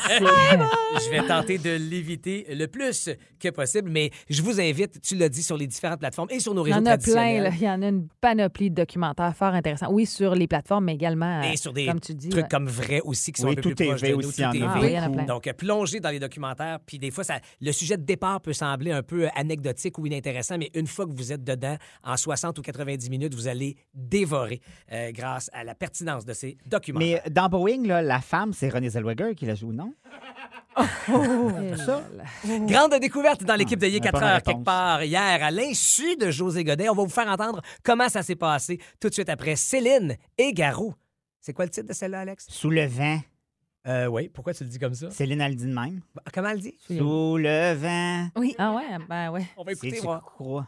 je 0.09 1.09
vais 1.09 1.25
tenter 1.27 1.57
de 1.57 1.71
l'éviter 1.75 2.45
le 2.49 2.67
plus 2.67 3.09
que 3.39 3.49
possible, 3.49 3.89
mais 3.89 4.11
je 4.29 4.41
vous 4.41 4.59
invite, 4.59 5.01
tu 5.01 5.15
l'as 5.15 5.29
dit, 5.29 5.43
sur 5.43 5.55
les 5.57 5.67
différentes 5.67 5.99
plateformes 5.99 6.29
et 6.31 6.39
sur 6.39 6.53
nos 6.53 6.65
Il 6.65 6.69
y 6.69 6.73
réseaux 6.73 6.83
en 6.83 6.85
a 6.87 6.97
plein, 6.97 7.13
traditionnels. 7.13 7.43
là. 7.43 7.49
il 7.55 7.61
y 7.63 7.69
en 7.69 7.81
a 7.81 7.87
une 7.89 8.07
panoplie 8.21 8.69
de 8.69 8.75
documentaires 8.75 9.35
fort 9.35 9.53
intéressants. 9.53 9.91
Oui, 9.91 10.05
sur 10.05 10.35
les 10.35 10.47
plateformes, 10.47 10.85
mais 10.85 10.95
également, 10.95 11.41
euh, 11.41 11.51
Et 11.51 11.57
sur 11.57 11.73
des 11.73 11.85
comme 11.85 11.99
tu 11.99 12.13
dis. 12.15 12.29
trucs 12.29 12.43
ouais. 12.43 12.49
comme 12.49 12.67
vrai 12.67 13.01
aussi 13.01 13.31
qui 13.31 13.41
sont 13.41 13.47
Oui, 13.47 13.53
un 13.53 13.55
peu 13.55 13.61
Tout 13.69 13.75
plus 13.75 13.85
proches 13.85 14.01
de 14.01 14.07
nous. 14.09 14.17
aussi, 14.27 14.41
Tout 14.41 14.49
il 14.53 14.59
y 14.59 14.63
en 14.63 14.65
est 14.65 14.67
a 14.67 14.71
Ah 14.73 14.77
vrai. 14.77 14.87
oui, 14.87 14.93
il 14.93 14.95
y 14.95 14.99
en 14.99 15.03
a 15.03 15.09
plein. 15.09 15.23
Donc, 15.25 15.53
plonger 15.53 15.99
dans 15.99 16.09
les 16.09 16.19
documentaires, 16.19 16.79
puis 16.85 16.97
des 16.99 17.11
fois, 17.11 17.23
ça, 17.23 17.39
le 17.61 17.71
sujet 17.71 17.97
de 17.97 18.03
départ 18.03 18.41
peut 18.41 18.53
sembler 18.53 18.91
un 18.91 19.03
peu 19.03 19.25
euh, 19.25 19.29
anecdotique 19.35 19.97
ou 19.99 20.05
inintéressant, 20.07 20.57
mais 20.57 20.71
une 20.73 20.87
fois 20.87 21.05
que 21.05 21.13
vous 21.13 21.31
êtes 21.31 21.43
dedans, 21.43 21.77
en 22.03 22.17
60 22.17 22.57
ou 22.59 22.61
90 22.61 23.09
minutes, 23.09 23.35
vous 23.35 23.47
allez 23.47 23.77
dévorer 23.93 24.59
euh, 24.91 25.11
grâce 25.11 25.49
à 25.53 25.63
la 25.63 25.75
pertinence 25.75 25.98
de 26.03 26.33
ces 26.33 26.57
documentaires. 26.65 27.21
Mais 27.23 27.29
dans 27.31 27.49
Boeing, 27.49 27.85
là, 27.85 28.01
la 28.01 28.21
femme, 28.21 28.53
c'est 28.53 28.69
Renée 28.69 28.89
Zellweger 28.89 29.35
qui 29.35 29.45
la 29.45 29.55
joue, 29.55 29.71
non? 29.73 29.93
Eh 30.77 31.75
ça? 31.77 32.03
là. 32.15 32.23
Grande 32.65 32.99
découverte 33.01 33.43
dans 33.43 33.55
l'équipe 33.55 33.79
de 33.79 33.87
Yé 33.87 33.99
bonne 33.99 34.11
4 34.11 34.23
heures, 34.23 34.43
quelque 34.43 34.63
part 34.63 35.03
hier, 35.03 35.43
à 35.43 35.51
l'insu 35.51 36.15
de 36.15 36.31
José 36.31 36.63
Godet. 36.63 36.89
On 36.89 36.95
va 36.95 37.03
vous 37.03 37.09
faire 37.09 37.27
entendre 37.27 37.61
comment 37.83 38.07
ça 38.07 38.23
s'est 38.23 38.35
passé 38.35 38.79
tout 38.99 39.09
de 39.09 39.13
suite 39.13 39.29
après 39.29 39.55
Céline 39.55 40.15
et 40.37 40.53
Garou. 40.53 40.93
C'est 41.41 41.53
quoi 41.53 41.65
le 41.65 41.71
titre 41.71 41.87
de 41.87 41.93
celle-là, 41.93 42.21
Alex? 42.21 42.45
Sous 42.49 42.69
le 42.69 42.85
vent. 42.85 43.19
Euh, 43.87 44.07
oui, 44.07 44.29
pourquoi 44.29 44.53
tu 44.53 44.63
le 44.63 44.69
dis 44.69 44.77
comme 44.79 44.93
ça? 44.93 45.09
Céline 45.09 45.41
a 45.41 45.49
le 45.49 45.55
dit 45.55 45.65
de 45.65 45.73
même. 45.73 46.01
Bah, 46.13 46.21
Comment 46.33 46.49
elle 46.49 46.59
dit? 46.61 46.75
Sous 46.87 47.37
le 47.37 47.73
vent. 47.73 48.29
Ah 48.57 48.73
ouais, 48.73 48.83
ben 49.07 49.31
ouais. 49.31 49.45
On 49.57 49.63
va 49.63 49.71
écouter, 49.71 49.93
tu 49.93 50.01
voir. 50.01 50.23
crois. 50.23 50.67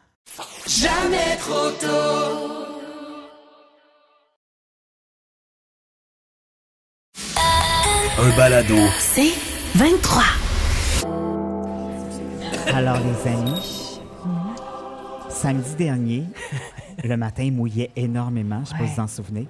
Un 8.20 8.36
balado. 8.38 8.76
C'est 9.00 9.34
23. 9.76 10.24
Alors, 12.74 12.98
les 13.00 13.32
amis, 13.32 14.00
samedi 15.30 15.76
dernier, 15.76 16.24
le 17.04 17.18
matin, 17.18 17.44
il 17.44 17.54
mouillait 17.54 17.92
énormément. 17.96 18.64
Je 18.66 18.74
ne 18.74 18.78
sais 18.78 18.84
pas 18.84 18.88
si 18.88 18.96
vous 18.96 19.02
en 19.02 19.08
souvenez. 19.08 19.48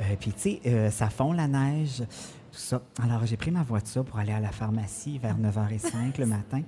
Euh, 0.00 0.04
Puis, 0.18 0.32
tu 0.32 0.40
sais, 0.40 0.60
euh, 0.66 0.90
ça 0.90 1.08
fond 1.08 1.32
la 1.32 1.48
neige, 1.48 1.98
tout 1.98 2.58
ça. 2.58 2.82
Alors, 3.02 3.24
j'ai 3.26 3.36
pris 3.36 3.50
ma 3.50 3.62
voiture 3.62 4.04
pour 4.04 4.18
aller 4.18 4.32
à 4.32 4.40
la 4.40 4.50
pharmacie 4.50 5.18
vers 5.18 5.36
9h05 5.38 6.18
le 6.18 6.26
matin. 6.26 6.62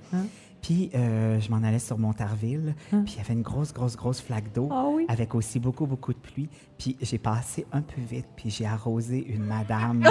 Puis, 0.61 0.89
euh, 0.95 1.41
je 1.41 1.49
m'en 1.51 1.57
allais 1.57 1.77
sur 1.79 1.97
Montarville. 1.99 2.73
Puis, 2.89 2.99
il 3.07 3.17
y 3.17 3.19
avait 3.19 3.33
une 3.33 3.41
grosse, 3.41 3.73
grosse, 3.73 3.97
grosse 3.97 4.21
flaque 4.21 4.51
d'eau. 4.53 4.69
Ah 4.71 4.85
oui? 4.87 5.05
Avec 5.09 5.35
aussi 5.35 5.59
beaucoup, 5.59 5.85
beaucoup 5.85 6.13
de 6.13 6.19
pluie. 6.19 6.47
Puis, 6.77 6.95
j'ai 7.01 7.17
passé 7.17 7.65
un 7.73 7.81
peu 7.81 7.99
vite. 8.01 8.27
Puis, 8.37 8.49
j'ai 8.49 8.65
arrosé 8.65 9.25
une 9.27 9.43
madame. 9.43 10.03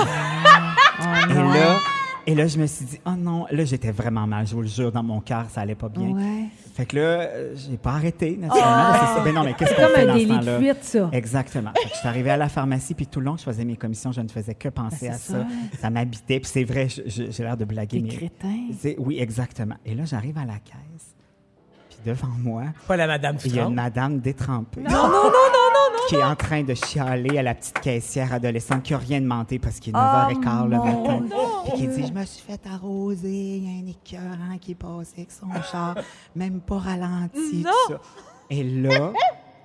Oh 1.01 1.05
Et 1.31 1.35
là, 1.35 1.77
et 2.25 2.35
là, 2.37 2.47
je 2.47 2.57
me 2.59 2.67
suis 2.67 2.85
dit, 2.85 3.01
oh 3.05 3.11
non, 3.19 3.47
là, 3.51 3.65
j'étais 3.65 3.91
vraiment 3.91 4.27
mal. 4.29 4.47
Je 4.47 4.55
vous 4.55 4.61
le 4.63 4.69
jure, 4.69 4.93
dans 4.93 5.03
mon 5.03 5.21
cœur, 5.21 5.47
ça 5.51 5.63
allait 5.63 5.75
pas 5.75 5.89
bien. 5.89 6.09
Ouais. 6.11 6.45
Fait 6.75 6.87
que 6.87 6.97
là, 6.97 7.03
euh, 7.03 7.55
j'ai 7.57 7.77
pas 7.77 7.91
arrêté, 7.93 8.37
naturellement. 8.41 8.93
C'est 8.95 9.15
ça. 9.19 9.21
Ben 9.25 9.35
non, 9.35 9.43
mais 9.45 9.55
qu'est-ce 9.55 9.71
C'est 9.71 9.77
qu'on 9.77 9.83
comme 9.89 9.95
fait 9.95 10.03
un 10.03 10.07
dans 10.07 10.13
ce 10.13 10.19
délit 10.19 10.31
de 10.39 10.45
temps-là? 10.45 10.59
fuite, 10.59 10.85
ça. 10.85 11.09
Exactement. 11.13 11.71
Fait 11.77 11.89
que 11.89 11.95
je 11.95 11.99
suis 11.99 12.09
arrivée 12.09 12.31
à 12.31 12.37
la 12.37 12.49
pharmacie, 12.49 12.95
puis 12.95 13.07
tout 13.09 13.19
le 13.21 13.27
long 13.27 13.35
que 13.35 13.41
je 13.41 13.45
faisais 13.45 13.65
mes 13.65 13.77
commissions, 13.77 14.13
je 14.13 14.21
ne 14.21 14.29
faisais 14.29 14.55
que 14.55 14.69
penser 14.69 15.09
Ben, 15.09 15.15
à 15.15 15.19
c'est 15.19 15.33
ça. 15.33 15.39
ça. 15.41 15.47
Ça, 15.81 15.91
m'habitait. 15.91 16.39
Puis 16.41 16.51
c'est 16.53 16.65
vrai, 16.65 16.87
j'ai 16.89 17.43
l'air 17.43 17.57
de 17.57 17.65
blaguer. 17.65 17.99
T'es 18.01 18.09
mais 18.09 18.17
crétin. 18.17 18.57
c'est- 18.79 18.97
Oui, 18.99 19.19
exactement. 19.19 19.75
Et 19.85 19.95
là, 19.95 20.05
j'arrive 20.07 20.39
à 20.39 20.45
la 20.45 20.55
caisse, 20.55 21.15
puis 21.91 21.99
devant 22.07 22.29
moi, 22.39 22.63
Pas 22.87 22.97
la 22.97 23.07
madame 23.09 23.37
il 23.45 23.55
y 23.55 23.59
a 23.61 23.65
une 23.65 23.75
madame 23.75 24.21
détrempée. 24.21 24.81
Non, 24.83 24.91
non, 24.91 25.09
non, 25.09 25.25
non, 25.25 25.52
Qui 26.13 26.19
est 26.19 26.23
en 26.25 26.37
train 26.37 26.63
de 26.63 26.75
chialer 26.75 27.39
à 27.39 27.43
la 27.43 27.55
petite 27.55 27.81
caissière 27.81 28.35
adolescente 28.35 28.83
qui 28.83 28.93
n'a 28.93 28.99
rien 28.99 29.21
demandé 29.23 29.59
parce 29.59 29.81
qu'il 29.81 29.95
est 29.95 29.99
9h15 29.99 30.69
le 30.69 30.77
Oh, 30.77 30.85
non. 30.87 31.21
matin. 31.21 31.25
Puis 31.65 31.73
qui 31.73 31.87
dit 31.89 32.07
Je 32.07 32.13
me 32.13 32.25
suis 32.27 32.43
fait 32.43 32.61
arroser, 32.71 33.31
il 33.57 33.65
y 33.65 33.69
a 33.69 33.83
un 33.83 33.87
écœurant 33.87 34.59
qui 34.61 34.73
est 34.73 34.75
passé 34.75 35.13
avec 35.17 35.31
son 35.31 35.47
char, 35.73 35.95
même 36.37 36.61
pas 36.61 36.79
ralenti, 36.79 37.63
tout 37.63 37.93
ça. 37.93 38.01
Et 38.51 38.63
là, 38.63 39.13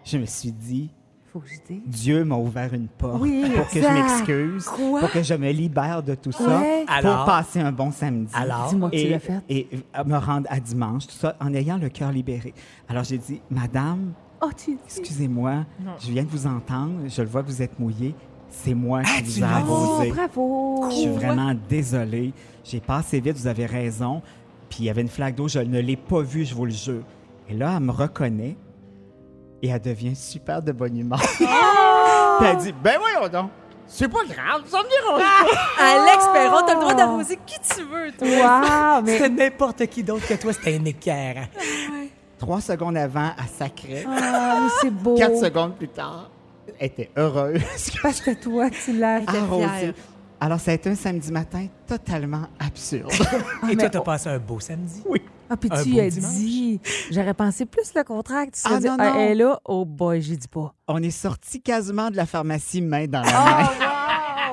je 0.06 0.18
me 0.18 0.26
suis 0.26 0.54
dit 0.54 0.90
Faut 1.34 1.40
que 1.40 1.50
je 1.50 1.74
dise. 1.74 1.82
Dieu 1.86 2.24
m'a 2.24 2.36
ouvert 2.38 2.74
une 2.74 2.88
porte 2.88 3.20
Oui, 3.22 3.44
pour 3.54 3.68
que 3.68 3.82
je 3.82 3.88
m'excuse, 3.90 4.66
Quoi? 4.68 5.02
pour 5.02 5.12
que 5.12 5.24
je 5.24 5.34
me 5.34 5.52
libère 5.52 6.02
de 6.02 6.16
tout 6.16 6.32
ça, 6.32 6.60
Ouais. 6.60 6.86
pour 6.88 6.96
Alors? 6.96 7.26
passer 7.26 7.60
un 7.60 7.74
bon 7.74 7.92
samedi. 7.92 8.32
Alors? 8.34 8.70
Dis-moi 8.70 8.90
que 8.90 8.96
tu 8.96 9.02
Et, 9.02 9.10
l'as 9.10 9.20
fait. 9.20 9.40
et 9.50 9.68
me 10.06 10.16
rendre 10.18 10.48
à 10.50 10.62
dimanche, 10.62 11.08
tout 11.08 11.14
ça, 11.16 11.36
en 11.42 11.54
ayant 11.54 11.76
le 11.78 11.90
cœur 11.90 12.14
libéré. 12.14 12.54
Alors 12.88 13.04
j'ai 13.04 13.18
dit, 13.18 13.42
Madame, 13.52 14.14
Oh, 14.42 14.50
tu 14.56 14.78
excusez-moi, 14.86 15.66
je 16.00 16.12
viens 16.12 16.24
de 16.24 16.30
vous 16.30 16.46
entendre, 16.46 17.02
je 17.08 17.22
le 17.22 17.28
vois 17.28 17.42
que 17.42 17.48
vous 17.48 17.62
êtes 17.62 17.80
mouillé, 17.80 18.14
c'est 18.50 18.74
moi 18.76 19.02
qui 19.04 19.24
vous 19.24 19.40
ai 19.40 19.44
Oh, 19.44 19.46
arrosé. 19.46 20.10
bravo. 20.12 20.86
Je 20.92 20.96
suis 20.96 21.08
vraiment 21.10 21.54
désolée. 21.68 22.34
J'ai 22.64 22.80
passé 22.80 23.20
vite, 23.20 23.36
vous 23.38 23.48
avez 23.48 23.66
raison. 23.66 24.22
Puis 24.70 24.80
il 24.82 24.86
y 24.86 24.90
avait 24.90 25.02
une 25.02 25.08
flaque 25.10 25.36
d'eau, 25.36 25.48
je 25.48 25.60
ne 25.60 25.80
l'ai 25.80 25.96
pas 25.96 26.22
vue, 26.22 26.46
je 26.46 26.54
vous 26.54 26.66
le 26.66 26.72
jure. 26.72 27.04
Et 27.50 27.54
là, 27.54 27.74
elle 27.78 27.84
me 27.84 27.92
reconnaît 27.92 28.56
et 29.64 29.70
elle 29.70 29.82
devient 29.82 30.16
super 30.16 30.62
de 30.62 30.72
bonne 30.72 30.98
humeur. 30.98 31.22
Oh! 31.42 32.40
Puis 32.40 32.50
elle 32.50 32.58
dit 32.58 32.74
Ben 32.84 33.00
voyons 33.00 33.28
donc, 33.30 33.50
c'est 33.88 34.08
pas 34.08 34.24
grave, 34.26 34.62
ça 34.68 34.78
me 34.84 34.90
dérange 34.90 35.22
pas. 35.22 35.80
Alex 35.84 36.28
Perron, 36.32 36.58
t'as 36.68 36.76
le 36.76 36.82
droit 36.82 36.94
d'arroser 36.94 37.40
qui 37.48 37.56
tu 37.62 37.82
veux, 37.84 38.12
toi. 38.12 38.28
Wow, 39.00 39.02
mais 39.06 39.18
C'était 39.18 39.30
n'importe 39.30 39.88
qui 39.88 40.04
d'autre 40.04 40.28
que 40.28 40.36
toi, 40.36 40.54
c'était 40.54 40.78
un 40.78 40.86
équerre. 40.86 41.48
Trois 42.40 42.62
secondes 42.62 42.98
avant, 42.98 43.32
elle 43.38 43.46
sacrait. 43.58 44.06
Ah, 44.08 44.60
mais 44.64 44.70
c'est 44.82 44.92
beau. 44.94 45.16
Quatre 45.16 45.40
secondes 45.40 45.76
plus 45.76 45.88
tard, 45.88 46.30
Elle 46.80 46.88
était 46.88 47.10
heureuse. 47.18 47.62
Parce 48.04 48.22
que 48.22 48.32
toi, 48.32 48.70
tu 48.70 48.94
l'as 48.98 49.22
fait. 49.22 49.38
Arrosée. 49.38 49.94
Alors, 50.40 50.60
ça 50.60 50.70
a 50.72 50.74
été 50.76 50.90
un 50.92 50.96
samedi 50.96 51.32
matin 51.32 51.66
totalement 51.88 52.44
absurde. 52.60 53.12
Et 53.72 53.76
toi, 53.76 53.90
t'as 53.90 54.02
passé 54.02 54.30
un 54.30 54.38
beau 54.38 54.60
samedi? 54.60 55.02
oui. 55.08 55.22
Ah, 55.50 55.56
puis 55.56 55.70
Un 55.72 55.82
tu 55.82 55.98
as 56.00 56.10
dimanche? 56.10 56.34
dit. 56.34 56.82
J'aurais 57.10 57.34
pensé 57.34 57.66
plus 57.66 57.94
le 57.96 58.04
contraire. 58.04 58.46
que 58.48 58.52
Tu 58.52 58.62
Ah, 58.66 58.80
dit, 58.80 58.86
non, 58.86 58.98
Ah, 59.00 59.10
non. 59.12 59.16
elle 59.18 59.32
est 59.32 59.36
là, 59.36 59.60
oh 59.64 59.86
boy, 59.86 60.22
j'ai 60.22 60.36
dit 60.36 60.48
pas. 60.50 60.74
On 60.90 61.02
est 61.02 61.10
sortis 61.10 61.62
quasiment 61.62 62.12
de 62.12 62.18
la 62.18 62.26
pharmacie 62.26 62.82
main 62.82 63.08
dans 63.08 63.22
la 63.22 63.32
main. 63.32 63.70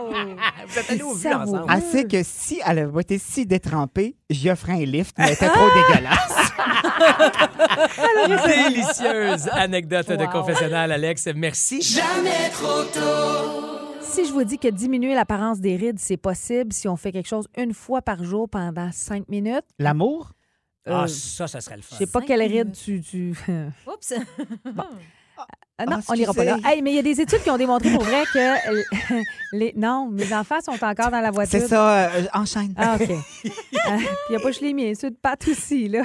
wow! 0.06 0.14
Vous 0.68 0.78
êtes 0.78 0.90
allés 0.90 1.02
au 1.02 1.12
vu 1.14 1.28
ensemble. 1.34 1.64
Assez 1.68 2.04
que 2.04 2.22
si 2.22 2.60
elle 2.64 2.78
avait 2.78 3.00
été 3.00 3.18
si 3.18 3.44
détrempée, 3.44 4.14
j'y 4.30 4.50
offrais 4.50 4.74
un 4.74 4.84
lift, 4.86 5.16
mais 5.18 5.24
elle 5.26 5.32
était 5.32 5.48
trop 5.48 5.66
dégueulasse. 5.90 6.43
Délicieuse 8.46 9.48
anecdote 9.52 10.08
de 10.10 10.26
confessionnal, 10.26 10.92
Alex. 10.92 11.28
Merci. 11.34 11.82
Si 11.82 12.00
je 14.26 14.32
vous 14.32 14.44
dis 14.44 14.58
que 14.58 14.68
diminuer 14.68 15.14
l'apparence 15.14 15.60
des 15.60 15.76
rides, 15.76 15.98
c'est 15.98 16.16
possible 16.16 16.72
si 16.72 16.88
on 16.88 16.96
fait 16.96 17.12
quelque 17.12 17.28
chose 17.28 17.46
une 17.56 17.74
fois 17.74 18.02
par 18.02 18.22
jour 18.22 18.48
pendant 18.48 18.90
cinq 18.92 19.28
minutes? 19.28 19.64
L'amour? 19.78 20.32
Ah, 20.86 21.04
Euh, 21.04 21.06
ça, 21.06 21.48
ça 21.48 21.60
serait 21.60 21.76
le 21.76 21.82
fun. 21.82 21.96
Je 21.98 22.04
sais 22.04 22.10
pas 22.10 22.20
Cinq 22.20 22.26
quelle 22.26 22.42
ride 22.42 22.66
minutes. 22.66 22.82
tu. 22.84 23.00
tu... 23.02 23.34
Oups. 23.86 24.14
Ah 25.76 25.86
non, 25.86 25.96
Ah, 25.98 26.04
on 26.08 26.14
n'ira 26.14 26.32
pas 26.32 26.44
là. 26.44 26.56
Hey, 26.64 26.82
mais 26.82 26.92
il 26.92 26.96
y 26.96 26.98
a 27.00 27.02
des 27.02 27.20
études 27.20 27.42
qui 27.42 27.50
ont 27.50 27.56
démontré 27.56 27.90
pour 27.90 28.04
vrai 28.04 28.22
que 28.32 28.38
euh, 28.38 29.22
les. 29.52 29.72
Non, 29.76 30.08
mes 30.08 30.32
enfants 30.32 30.60
sont 30.60 30.72
encore 30.84 31.10
dans 31.10 31.20
la 31.20 31.32
voiture. 31.32 31.60
C'est 31.60 31.66
ça, 31.66 32.06
euh, 32.06 32.22
enchaîne. 32.32 32.72
Ah, 32.76 32.94
OK. 32.94 33.10
Euh, 33.10 33.16
Puis 33.42 33.50
il 34.28 34.30
n'y 34.30 34.36
a 34.36 34.38
pas 34.40 34.48
juste 34.48 34.60
les 34.60 34.72
miens, 34.72 34.92
ceux 34.94 35.10
de 35.10 35.16
Pat 35.16 35.40
aussi, 35.48 35.88
là. 35.88 36.02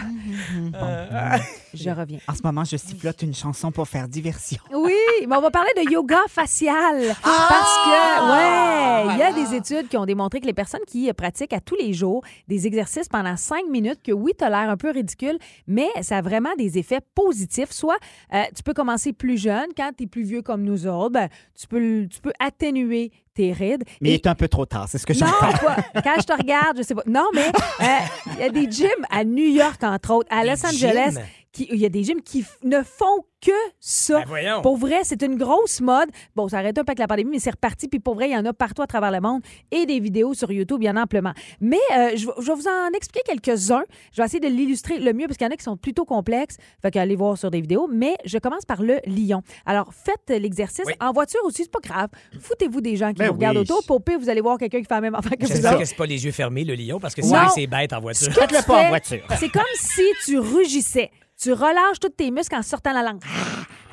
Je 1.73 1.89
reviens. 1.89 2.19
En 2.27 2.33
ce 2.35 2.41
moment, 2.43 2.63
je 2.63 2.77
sifflote 2.77 3.21
une 3.21 3.33
chanson 3.35 3.71
pour 3.71 3.87
faire 3.87 4.07
diversion. 4.07 4.59
Oui, 4.73 4.93
mais 5.27 5.35
on 5.35 5.41
va 5.41 5.51
parler 5.51 5.69
de 5.77 5.91
yoga 5.91 6.19
facial. 6.29 7.15
Parce 7.23 7.77
que, 7.85 9.07
ouais, 9.07 9.13
il 9.13 9.19
y 9.19 9.21
a 9.23 9.31
des 9.33 9.55
études 9.55 9.87
qui 9.87 9.97
ont 9.97 10.05
démontré 10.05 10.39
que 10.41 10.45
les 10.45 10.53
personnes 10.53 10.81
qui 10.87 11.11
pratiquent 11.13 11.53
à 11.53 11.59
tous 11.61 11.75
les 11.75 11.93
jours 11.93 12.23
des 12.47 12.67
exercices 12.67 13.07
pendant 13.07 13.35
cinq 13.37 13.65
minutes, 13.69 13.99
que 14.03 14.11
oui, 14.11 14.31
tu 14.37 14.43
as 14.43 14.49
l'air 14.49 14.69
un 14.69 14.77
peu 14.77 14.91
ridicule, 14.91 15.37
mais 15.67 15.89
ça 16.01 16.17
a 16.17 16.21
vraiment 16.21 16.49
des 16.57 16.77
effets 16.77 17.01
positifs. 17.15 17.71
Soit 17.71 17.97
euh, 18.33 18.43
tu 18.55 18.63
peux 18.63 18.73
commencer 18.73 19.13
plus 19.13 19.37
jeune, 19.37 19.67
quand 19.75 19.91
tu 19.97 20.03
es 20.03 20.07
plus 20.07 20.23
vieux 20.23 20.41
comme 20.41 20.63
nous 20.63 20.87
autres, 20.87 21.09
ben, 21.13 21.29
tu, 21.59 21.67
peux, 21.67 22.07
tu 22.09 22.19
peux 22.21 22.33
atténuer 22.39 23.11
tes 23.33 23.53
rides. 23.53 23.83
Mais 24.01 24.09
il 24.09 24.11
Et- 24.13 24.15
est 24.15 24.27
un 24.27 24.35
peu 24.35 24.47
trop 24.47 24.65
tard, 24.65 24.87
c'est 24.89 24.97
ce 24.97 25.05
que 25.05 25.13
non, 25.13 25.19
j'entends. 25.27 25.57
quoi, 25.59 25.75
quand 26.03 26.15
je 26.19 26.25
te 26.25 26.33
regarde, 26.33 26.77
je 26.77 26.83
sais 26.83 26.95
pas. 26.95 27.03
Non, 27.05 27.27
mais 27.33 27.47
euh, 27.47 27.85
il 28.33 28.39
y 28.39 28.43
a 28.43 28.49
des 28.49 28.69
gyms 28.69 29.05
à 29.09 29.23
New 29.23 29.45
York, 29.53 29.81
entre 29.83 30.11
autres, 30.13 30.27
à 30.31 30.41
Des 30.43 30.49
Los 30.49 30.65
Angeles. 30.65 31.11
gyms? 31.13 31.21
Qui- 31.65 31.73
Il 31.73 31.79
y 31.79 31.85
a 31.85 31.89
des 31.89 32.03
gyms 32.03 32.21
qui 32.21 32.45
ne 32.63 32.81
font 32.83 33.23
que 33.41 33.51
ça. 33.79 34.19
Ben 34.19 34.25
voyons. 34.27 34.61
Pour 34.61 34.75
vrai, 34.77 34.99
c'est 35.03 35.21
une 35.21 35.37
grosse 35.37 35.79
mode. 35.79 36.09
Bon, 36.35 36.49
ça 36.49 36.57
arrête 36.57 36.77
un 36.77 36.83
peu 36.83 36.91
avec 36.91 36.99
la 36.99 37.07
pandémie, 37.07 37.31
mais 37.31 37.39
c'est 37.39 37.51
reparti. 37.51 37.87
Puis 37.87 37.99
pour 38.01 38.15
vrai, 38.15 38.29
il 38.29 38.33
y 38.33 38.37
en 38.37 38.45
a 38.45 38.51
partout 38.53 38.81
à 38.81 38.87
travers 38.87 39.11
le 39.11 39.21
monde 39.21 39.41
et 39.71 39.85
des 39.85 39.99
vidéos 40.01 40.33
sur 40.33 40.51
YouTube, 40.51 40.79
il 40.81 40.85
y 40.87 40.89
en 40.89 40.97
a 40.97 41.03
amplement. 41.03 41.31
Mais 41.61 41.77
euh, 41.95 42.11
je, 42.17 42.25
vais- 42.27 42.33
je 42.41 42.45
vais 42.47 42.53
vous 42.55 42.67
en 42.67 42.89
expliquer 42.95 43.21
quelques-uns. 43.25 43.83
Je 44.11 44.21
vais 44.21 44.25
essayer 44.25 44.41
de 44.41 44.47
l'illustrer 44.53 44.99
le 44.99 45.13
mieux 45.13 45.25
parce 45.27 45.37
qu'il 45.37 45.45
y 45.45 45.49
en 45.49 45.53
a 45.53 45.57
qui 45.57 45.63
sont 45.63 45.77
plutôt 45.77 46.03
complexes. 46.05 46.57
Fait 46.81 46.91
qu'allez 46.91 47.15
voir 47.15 47.37
sur 47.37 47.49
des 47.49 47.61
vidéos. 47.61 47.87
Mais 47.91 48.15
je 48.25 48.37
commence 48.39 48.65
par 48.65 48.81
le 48.81 48.97
lion. 49.05 49.41
Alors, 49.65 49.93
faites 49.93 50.37
l'exercice. 50.41 50.83
Oui. 50.85 50.93
En 50.99 51.13
voiture 51.13 51.39
aussi, 51.45 51.63
c'est 51.63 51.71
pas 51.71 51.79
grave. 51.81 52.09
Foutez-vous 52.41 52.81
des 52.81 52.97
gens 52.97 53.09
qui 53.09 53.19
Ben 53.19 53.27
vous 53.27 53.33
regardent 53.35 53.57
oui. 53.57 53.63
autour. 53.63 53.85
Pour 53.85 54.03
pire, 54.03 54.19
vous 54.19 54.29
allez 54.29 54.41
voir 54.41 54.57
quelqu'un 54.57 54.79
qui 54.79 54.85
fait 54.85 54.93
la 54.95 55.01
même 55.01 55.15
affaire 55.15 55.31
que 55.37 55.45
vous 55.45 55.51
J'espère 55.51 55.77
que 55.79 55.85
c'est 55.85 55.95
pas 55.95 56.05
les 56.05 56.25
yeux 56.25 56.31
fermés, 56.33 56.65
le 56.65 56.75
lion, 56.75 56.99
parce 56.99 57.15
que 57.15 57.21
Non. 57.21 57.49
c'est 57.55 57.67
bête 57.67 57.93
en 57.93 58.01
voiture. 58.01 58.33
Faites-le 58.33 58.65
pas 58.67 58.73
en 58.73 58.81
fais, 58.81 58.87
voiture. 58.89 59.23
C'est 59.39 59.49
comme 59.49 59.61
si 59.75 60.03
tu 60.25 60.37
rugissais. 60.39 61.09
Tu 61.41 61.53
relâches 61.53 62.01
tous 62.01 62.09
tes 62.09 62.31
muscles 62.31 62.55
en 62.55 62.61
sortant 62.61 62.91
la 62.91 63.01
langue. 63.01 63.21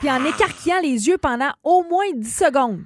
Puis 0.01 0.11
en 0.11 0.25
écarquillant 0.25 0.81
les 0.83 1.07
yeux 1.07 1.17
pendant 1.17 1.53
au 1.63 1.85
moins 1.89 2.07
10 2.13 2.29
secondes. 2.29 2.83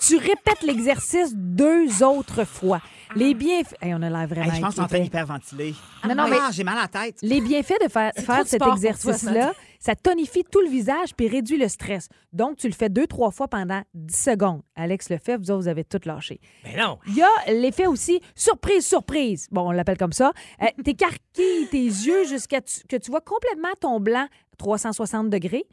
Tu 0.00 0.16
répètes 0.18 0.62
l'exercice 0.62 1.32
deux 1.34 2.02
autres 2.02 2.44
fois. 2.44 2.82
Les 3.16 3.32
bienfaits. 3.34 3.76
Hey, 3.80 3.94
on 3.94 4.02
a 4.02 4.10
l'air 4.10 4.26
vraiment. 4.26 4.46
Hey, 4.46 4.56
je 4.56 4.60
pense 4.60 4.60
que 4.60 4.66
je 4.70 4.72
suis 4.72 4.80
en 4.82 4.86
train 4.88 4.98
d'hyperventiler. 5.00 5.74
Non, 6.08 6.14
non, 6.16 6.24
Ah, 6.26 6.30
mais- 6.30 6.52
j'ai 6.52 6.64
mal 6.64 6.78
à 6.78 6.82
la 6.82 6.88
tête. 6.88 7.16
Les 7.22 7.40
bienfaits 7.40 7.82
de 7.84 7.88
faire, 7.88 8.12
cet 8.44 8.62
ce 8.62 8.70
exercice-là, 8.72 9.52
ça 9.78 9.94
tonifie 9.94 10.42
tout 10.50 10.60
le 10.60 10.68
visage 10.68 11.14
puis 11.16 11.28
réduit 11.28 11.56
le 11.56 11.68
stress. 11.68 12.08
Donc, 12.32 12.56
tu 12.56 12.66
le 12.66 12.72
fais 12.74 12.88
deux, 12.88 13.06
trois 13.06 13.30
fois 13.30 13.46
pendant 13.46 13.82
10 13.94 14.16
secondes. 14.16 14.62
Alex 14.74 15.10
le 15.10 15.18
fait, 15.18 15.36
vous 15.36 15.50
autres, 15.52 15.62
vous 15.62 15.68
avez 15.68 15.84
tout 15.84 16.00
lâché. 16.04 16.40
Mais 16.64 16.76
non. 16.76 16.98
Il 17.06 17.14
y 17.14 17.22
a 17.22 17.28
l'effet 17.52 17.86
aussi 17.86 18.20
surprise, 18.34 18.84
surprise. 18.84 19.46
Bon, 19.52 19.68
on 19.68 19.70
l'appelle 19.70 19.98
comme 19.98 20.12
ça. 20.12 20.32
Euh, 20.62 20.66
T'écarquilles 20.82 21.68
tes 21.70 21.84
yeux 21.84 22.24
jusqu'à 22.26 22.60
tu- 22.62 22.80
que 22.88 22.96
tu 22.96 23.10
vois 23.12 23.20
complètement 23.20 23.72
ton 23.80 24.00
blanc 24.00 24.26
360 24.58 25.30
degrés. 25.30 25.66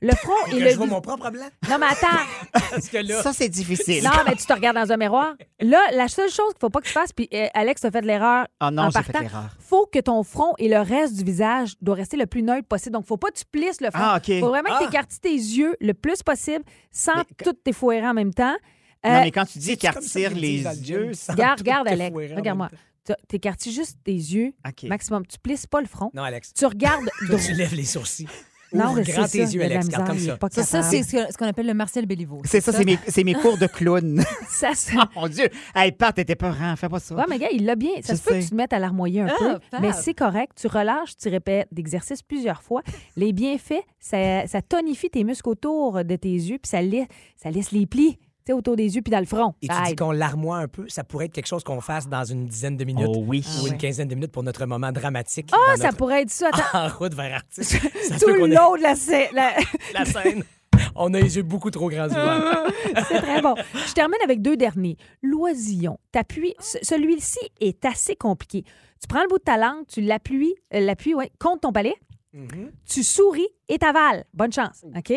Le 0.00 0.12
front 0.14 0.32
et 0.46 0.50
Que 0.52 0.56
le 0.56 0.70
je 0.70 0.76
vois 0.76 0.86
mon 0.86 1.00
propre 1.00 1.28
blanc. 1.30 1.48
Non, 1.68 1.76
mais 1.78 1.86
attends. 1.86 2.06
Parce 2.70 2.88
que 2.88 2.98
là, 2.98 3.20
Ça, 3.22 3.32
c'est 3.32 3.48
difficile. 3.48 4.04
Non, 4.04 4.10
mais 4.26 4.36
tu 4.36 4.46
te 4.46 4.52
regardes 4.52 4.76
dans 4.76 4.92
un 4.92 4.96
miroir. 4.96 5.34
Là, 5.60 5.80
la 5.92 6.06
seule 6.06 6.30
chose 6.30 6.50
qu'il 6.52 6.60
faut 6.60 6.70
pas 6.70 6.80
que 6.80 6.86
tu 6.86 6.92
fasses, 6.92 7.12
puis 7.12 7.28
euh, 7.34 7.46
Alex 7.52 7.84
a 7.84 7.90
fait 7.90 8.00
de 8.02 8.06
l'erreur 8.06 8.46
Ah 8.60 8.70
non, 8.70 8.84
en 8.84 8.90
j'ai 8.90 9.02
fait 9.02 9.18
l'erreur. 9.20 9.50
faut 9.58 9.86
que 9.86 9.98
ton 9.98 10.22
front 10.22 10.54
et 10.58 10.68
le 10.68 10.78
reste 10.80 11.16
du 11.16 11.24
visage 11.24 11.74
doit 11.80 11.96
rester 11.96 12.16
le 12.16 12.26
plus 12.26 12.42
neutre 12.44 12.68
possible. 12.68 12.92
Donc, 12.92 13.06
faut 13.06 13.16
pas 13.16 13.30
que 13.30 13.38
tu 13.38 13.44
plisses 13.50 13.80
le 13.80 13.90
front. 13.90 13.98
Ah, 14.00 14.18
OK. 14.24 14.38
faut 14.38 14.48
vraiment 14.50 14.68
que 14.70 14.74
Ah. 14.76 14.78
tu 14.82 14.88
écartes 14.88 15.10
tes 15.20 15.34
yeux 15.34 15.74
le 15.80 15.94
plus 15.94 16.22
possible 16.22 16.64
sans 16.92 17.16
Mais- 17.16 17.24
tout 17.44 17.52
t'effoirer 17.54 18.06
en 18.06 18.14
même 18.14 18.32
temps. 18.32 18.54
Non, 19.04 19.10
Euh, 19.10 19.20
mais 19.22 19.30
quand 19.32 19.46
tu 19.46 19.58
dis 19.58 19.72
écartir 19.72 20.32
les 20.34 20.62
yeux, 20.62 21.12
ça... 21.14 21.32
Regarde, 21.32 21.58
regarde, 21.60 21.88
Alex. 21.88 22.16
Regarde-moi. 22.36 22.68
T'écartis 23.26 23.72
juste 23.72 23.96
tes 24.04 24.12
yeux 24.12 24.52
OK. 24.68 24.82
maximum. 24.84 25.26
Tu 25.26 25.38
plisses 25.38 25.66
pas 25.66 25.80
le 25.80 25.86
front. 25.86 26.10
non, 26.14 26.22
Alex. 26.22 26.52
Tu 26.52 26.66
regardes 26.66 27.08
Toi, 27.26 27.38
tu 27.44 27.52
lèves 27.54 27.74
les 27.74 27.84
sourcils. 27.86 28.28
Non, 28.72 28.90
Ouvre 28.90 29.00
grand 29.02 29.26
tes 29.26 29.46
ça. 29.46 29.52
yeux, 29.52 29.62
Alex. 29.62 29.86
Regarde 29.86 30.06
comme 30.06 30.18
ça. 30.18 30.62
Ça, 30.64 30.82
c'est 30.82 31.02
ce 31.02 31.36
qu'on 31.38 31.46
appelle 31.46 31.66
le 31.66 31.74
Marcel 31.74 32.06
Béliveau. 32.06 32.40
C'est 32.44 32.60
ça, 32.60 32.72
c'est 32.72 33.24
mes, 33.24 33.34
cours 33.34 33.58
de 33.58 33.66
clown. 33.66 34.22
Ça, 34.48 34.74
ça- 34.74 34.92
oh 35.16 35.20
mon 35.20 35.28
Dieu! 35.28 35.48
Hey, 35.74 35.92
Pat, 35.92 36.14
t'étais 36.14 36.34
pas 36.34 36.50
rang, 36.50 36.74
fais 36.76 36.88
pas 36.88 36.98
ça. 36.98 37.14
Ouais, 37.14 37.24
mais 37.28 37.38
gars, 37.38 37.48
il 37.52 37.64
l'a 37.64 37.76
bien. 37.76 37.92
Ça 38.02 38.14
Je 38.14 38.18
se 38.18 38.24
peut 38.24 38.34
que 38.34 38.40
tu 38.42 38.50
te 38.50 38.54
mettes 38.54 38.72
à 38.72 38.78
larmoyer 38.80 39.20
un 39.20 39.28
Ah, 39.28 39.58
peu, 39.70 39.78
mais 39.80 39.92
c'est 39.92 40.14
correct. 40.14 40.52
Tu 40.60 40.66
relâches, 40.66 41.16
tu 41.16 41.28
répètes 41.28 41.68
d'exercices 41.70 42.22
plusieurs 42.22 42.62
fois. 42.62 42.82
Les 43.16 43.32
bienfaits, 43.32 43.84
ça, 44.00 44.46
ça 44.48 44.60
tonifie 44.62 45.10
tes 45.10 45.22
muscles 45.22 45.48
autour 45.48 46.04
de 46.04 46.16
tes 46.16 46.28
yeux, 46.32 46.58
puis 46.58 46.68
ça, 46.68 46.82
laisse, 46.82 47.06
ça 47.36 47.50
laisse 47.50 47.70
les 47.72 47.86
plis 47.86 48.18
autour 48.52 48.76
des 48.76 48.94
yeux 48.96 49.02
puis 49.02 49.10
dans 49.10 49.18
le 49.20 49.26
front. 49.26 49.54
Et 49.62 49.68
tu 49.68 49.74
dis 49.86 49.96
qu'on 49.96 50.10
larmoie 50.12 50.58
un 50.58 50.68
peu, 50.68 50.88
ça 50.88 51.04
pourrait 51.04 51.26
être 51.26 51.32
quelque 51.32 51.46
chose 51.46 51.64
qu'on 51.64 51.80
fasse 51.80 52.08
dans 52.08 52.24
une 52.24 52.46
dizaine 52.46 52.76
de 52.76 52.84
minutes 52.84 53.06
Oh 53.10 53.24
oui. 53.26 53.44
ou 53.46 53.50
Ah 53.64 53.66
une 53.66 53.72
ouais. 53.72 53.78
quinzaine 53.78 54.08
de 54.08 54.14
minutes 54.14 54.32
pour 54.32 54.42
notre 54.42 54.64
moment 54.66 54.92
dramatique. 54.92 55.50
Ah, 55.52 55.76
ça 55.76 55.92
pourrait 55.92 56.22
être 56.22 56.30
ça. 56.30 56.48
Attends, 56.52 56.62
En 56.86 56.88
route 56.88 57.14
vers 57.14 57.34
Artiste. 57.36 57.78
Ça 58.08 58.18
se 58.18 58.24
tout 58.24 58.30
le 58.32 58.46
long 58.46 58.76
de 58.76 58.82
la, 58.82 58.94
scè- 58.94 59.32
la- 59.32 59.54
la 59.94 60.04
scène. 60.04 60.44
On 60.94 61.12
a 61.14 61.20
les 61.20 61.36
yeux 61.36 61.42
beaucoup 61.42 61.70
trop 61.70 61.88
grands. 61.90 62.08
C'est 63.08 63.20
très 63.20 63.40
bon. 63.42 63.54
Je 63.86 63.92
termine 63.92 64.18
avec 64.24 64.42
deux 64.42 64.56
derniers. 64.56 64.96
L'oisillon. 65.22 65.98
T'appuies. 66.12 66.54
ce- 66.60 66.78
Celui-ci 66.82 67.38
est 67.60 67.84
assez 67.84 68.16
compliqué. 68.16 68.64
Tu 69.00 69.06
prends 69.08 69.22
le 69.22 69.28
bout 69.28 69.38
de 69.38 69.44
ta 69.44 69.56
langue, 69.56 69.86
tu 69.86 70.00
l'appuies, 70.00 70.54
euh, 70.74 70.80
l'appuies, 70.80 71.14
ouais, 71.14 71.30
contre 71.38 71.60
ton 71.60 71.72
palais, 71.72 71.94
Mhm, 72.32 72.72
tu 72.84 73.02
souris 73.04 73.46
et 73.68 73.78
t'avales. 73.78 74.24
Bonne 74.34 74.52
chance, 74.52 74.84
OK? 74.96 75.12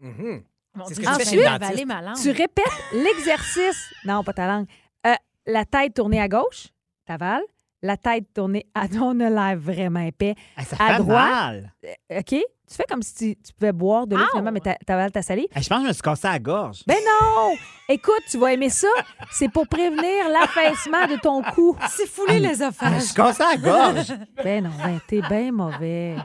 mhm. 0.00 0.42
Mon 0.78 0.84
Dieu, 0.86 0.96
tu 0.96 1.02
je 1.02 1.46
avaler 1.46 1.84
ma 1.84 2.00
langue. 2.02 2.16
Répètes 2.16 2.64
l'exercice. 2.92 3.90
Non, 4.04 4.22
pas 4.24 4.32
ta 4.32 4.46
langue. 4.46 4.66
Euh, 5.06 5.14
la 5.46 5.64
tête 5.64 5.94
tournée 5.94 6.20
à 6.20 6.28
gauche, 6.28 6.68
t'avales. 7.06 7.42
La 7.80 7.96
tête 7.96 8.24
tournée 8.34 8.66
à... 8.74 8.86
On 9.00 9.20
a 9.20 9.30
l'air 9.30 9.56
vraiment 9.58 10.00
épais. 10.00 10.34
Ça 10.66 10.76
à 10.80 10.96
fait 10.96 11.02
droite. 11.02 11.30
mal. 11.30 11.72
Euh, 11.84 12.18
OK? 12.20 12.34
Tu 12.70 12.74
fais 12.74 12.84
comme 12.86 13.00
si 13.02 13.14
tu, 13.14 13.36
tu 13.36 13.52
pouvais 13.54 13.72
boire 13.72 14.06
de 14.06 14.14
l'eau, 14.14 14.26
finalement, 14.30 14.52
mais 14.52 14.60
t'a- 14.60 14.76
t'avales 14.84 15.10
ta 15.10 15.22
salive. 15.22 15.46
Je 15.56 15.68
pense 15.68 15.78
que 15.78 15.84
je 15.84 15.88
me 15.88 15.92
suis 15.94 16.02
cassé 16.02 16.28
la 16.28 16.38
gorge. 16.38 16.82
Ben 16.86 16.98
non! 17.02 17.54
Écoute, 17.88 18.20
tu 18.30 18.36
vas 18.36 18.52
aimer 18.52 18.68
ça. 18.68 18.88
C'est 19.30 19.48
pour 19.48 19.66
prévenir 19.66 20.28
l'affaissement 20.30 21.06
de 21.06 21.18
ton 21.18 21.42
cou. 21.54 21.74
C'est 21.88 22.06
foulé 22.06 22.38
les 22.40 22.56
Je 22.56 22.60
me 22.60 22.66
affaires. 22.66 23.00
suis 23.00 23.14
cassé 23.14 23.42
la 23.42 23.56
gorge. 23.56 24.12
Ben 24.44 24.64
non, 24.64 24.70
ben 24.84 25.00
t'es 25.06 25.22
bien 25.22 25.50
mauvais. 25.50 26.16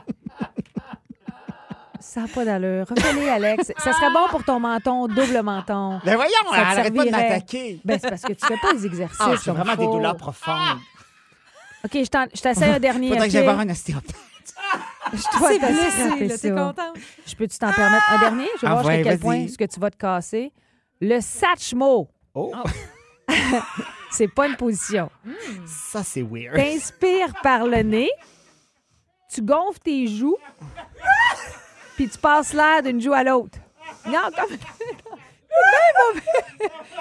Ça 2.06 2.20
n'a 2.20 2.28
pas 2.28 2.44
d'allure. 2.44 2.86
Refais-les, 2.88 3.28
Alex. 3.28 3.72
Ça 3.78 3.92
serait 3.92 4.12
bon 4.12 4.28
pour 4.30 4.44
ton 4.44 4.60
menton, 4.60 5.08
double 5.08 5.42
menton. 5.42 6.00
Ben 6.04 6.14
voyons, 6.16 6.32
Ça 6.50 6.56
elle 6.72 6.78
arrête 6.78 6.94
pas 6.94 7.04
de 7.06 7.10
m'attaquer. 7.10 7.80
Ben, 7.84 7.98
c'est 8.00 8.08
parce 8.10 8.22
que 8.22 8.32
tu 8.34 8.46
fais 8.46 8.56
pas 8.58 8.72
les 8.72 8.86
exercices. 8.86 9.18
Ah, 9.20 9.34
comme 9.44 9.56
vraiment 9.56 9.74
des 9.76 9.86
douleurs 9.86 10.16
profondes. 10.16 10.78
OK, 11.84 11.90
je 11.92 12.40
t'essaie 12.40 12.64
un 12.66 12.78
dernier. 12.78 13.08
Faudrait 13.08 13.26
que 13.26 13.32
j'aille 13.32 13.44
voir 13.44 13.58
un 13.58 13.68
ostéopathe. 13.68 14.14
Je 15.12 15.38
dois 15.38 15.48
C'est 15.50 15.58
blessé, 16.18 16.38
t'es 16.40 16.50
contente? 16.50 16.96
Je 17.26 17.34
peux-tu 17.34 17.58
t'en 17.58 17.72
permettre 17.72 18.04
un 18.12 18.18
dernier? 18.18 18.48
Je 18.56 18.60
vais 18.62 18.66
Ah 18.66 18.72
voir 18.74 18.84
ouais, 18.86 18.96
jusqu'à 18.96 19.10
quel 19.10 19.18
point 19.20 19.48
ce 19.48 19.58
que 19.58 19.64
tu 19.64 19.80
vas 19.80 19.90
te 19.90 19.96
casser. 19.96 20.52
Le 21.00 21.20
satchmo. 21.20 22.08
Oh, 22.34 22.52
C'est 24.10 24.28
pas 24.28 24.46
une 24.48 24.56
position. 24.56 25.10
ça, 25.66 26.02
c'est 26.04 26.22
weird. 26.22 26.54
T'inspires 26.56 27.34
par 27.42 27.66
le 27.66 27.82
nez, 27.82 28.10
tu 29.32 29.42
gonfles 29.42 29.80
tes 29.80 30.06
joues, 30.06 30.36
puis 31.96 32.08
tu 32.08 32.18
passes 32.18 32.52
l'air 32.52 32.82
d'une 32.82 33.00
joue 33.00 33.12
à 33.12 33.22
l'autre. 33.24 33.58
Non, 34.06 34.30
comme... 34.36 34.56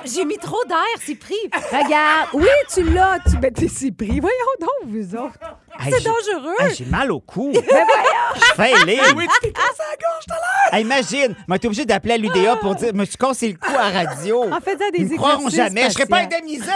J'ai 0.05 0.25
mis 0.25 0.37
trop 0.37 0.63
d'air, 0.65 0.77
c'est 1.03 1.15
pris. 1.15 1.33
Regarde, 1.71 2.29
oui, 2.33 2.45
tu 2.73 2.83
l'as. 2.83 3.17
Tu 3.29 3.37
ben, 3.37 3.51
t'es 3.53 3.67
si 3.67 3.91
pris. 3.91 4.19
Voyons 4.19 4.35
donc, 4.59 4.69
vous 4.89 5.15
autres. 5.15 5.39
Hey, 5.79 5.91
C'est 5.91 5.99
j'ai- 5.99 6.05
dangereux. 6.09 6.53
hey, 6.59 6.75
j'ai 6.75 6.85
mal 6.85 7.11
au 7.11 7.19
cou. 7.19 7.51
Je 7.55 8.53
fais 8.55 8.85
les. 8.85 8.99
Oui, 9.15 9.27
tu 9.27 9.47
t'es 9.47 9.51
cassé 9.53 9.79
la 9.79 9.95
gorge 9.97 10.25
tout 10.27 10.33
à 10.33 10.35
l'heure. 10.35 10.73
Hey, 10.73 10.81
imagine, 10.83 11.35
moi, 11.47 11.57
t'es 11.57 11.67
obligé 11.67 11.85
d'appeler 11.85 12.13
à 12.13 12.17
l'UDA 12.17 12.57
pour 12.57 12.75
dire, 12.75 12.93
me 12.93 13.05
suis 13.05 13.17
cassé 13.17 13.49
le 13.53 13.57
cou 13.57 13.75
à 13.75 13.89
radio. 13.89 14.43
En 14.51 14.59
faisant 14.59 14.89
des 14.91 14.99
Ils 14.99 15.07
me 15.09 15.15
croiront 15.17 15.47
exercices 15.47 15.55
jamais, 15.75 15.83
je 15.85 15.93
serais 15.93 16.05
pas 16.05 16.19
indemnisé. 16.19 16.71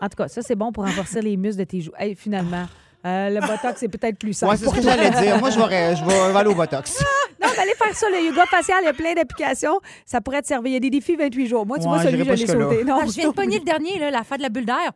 En 0.00 0.08
tout 0.08 0.16
cas, 0.16 0.28
ça, 0.28 0.40
c'est 0.42 0.56
bon 0.56 0.72
pour 0.72 0.84
renforcer 0.84 1.20
les 1.20 1.36
muscles 1.36 1.60
de 1.60 1.64
tes 1.64 1.80
joues. 1.80 1.92
Hey, 1.98 2.14
finalement, 2.14 2.66
euh, 3.06 3.30
le 3.30 3.40
botox, 3.40 3.74
c'est 3.80 3.88
peut-être 3.88 4.18
plus 4.18 4.32
simple. 4.34 4.52
Ouais, 4.52 4.58
c'est 4.58 4.66
ce 4.68 4.74
que 4.74 4.82
j'allais 4.82 5.10
dire. 5.10 5.38
Moi, 5.38 5.50
je 5.50 5.58
vais, 5.58 5.96
je 5.96 6.04
vais 6.04 6.38
aller 6.38 6.50
au 6.50 6.54
Botox. 6.54 7.02
Non, 7.42 7.48
mais 7.56 7.62
allez 7.62 7.72
faire 7.74 7.96
ça, 7.96 8.06
le 8.10 8.22
yoga 8.26 8.44
facial, 8.44 8.80
il 8.82 8.84
y 8.84 8.88
a 8.88 8.92
plein 8.92 9.14
d'applications. 9.14 9.80
Ça 10.04 10.20
pourrait 10.20 10.42
te 10.42 10.46
servir. 10.46 10.72
Il 10.72 10.74
y 10.74 10.76
a 10.76 10.80
des 10.80 10.90
défis 10.90 11.16
28 11.16 11.46
jours. 11.46 11.64
Moi, 11.64 11.78
tu 11.78 11.84
vois, 11.84 11.96
Ouais, 11.96 12.02
celui, 12.04 12.18
j'irai 12.22 12.24
je 12.24 12.28
pas 12.28 12.34
l'ai 12.34 12.40
jusque-là. 12.46 12.64
sauté. 12.68 12.84
Non, 12.84 12.98
Ah, 13.00 13.06
je 13.06 13.12
viens 13.12 13.28
de 13.30 13.32
pogner 13.34 13.58
le 13.58 13.64
dernier, 13.64 13.98
là, 13.98 14.10
la 14.10 14.24
fin 14.24 14.36
de 14.36 14.42
la 14.42 14.50
bulle 14.50 14.66
d'air. 14.66 14.92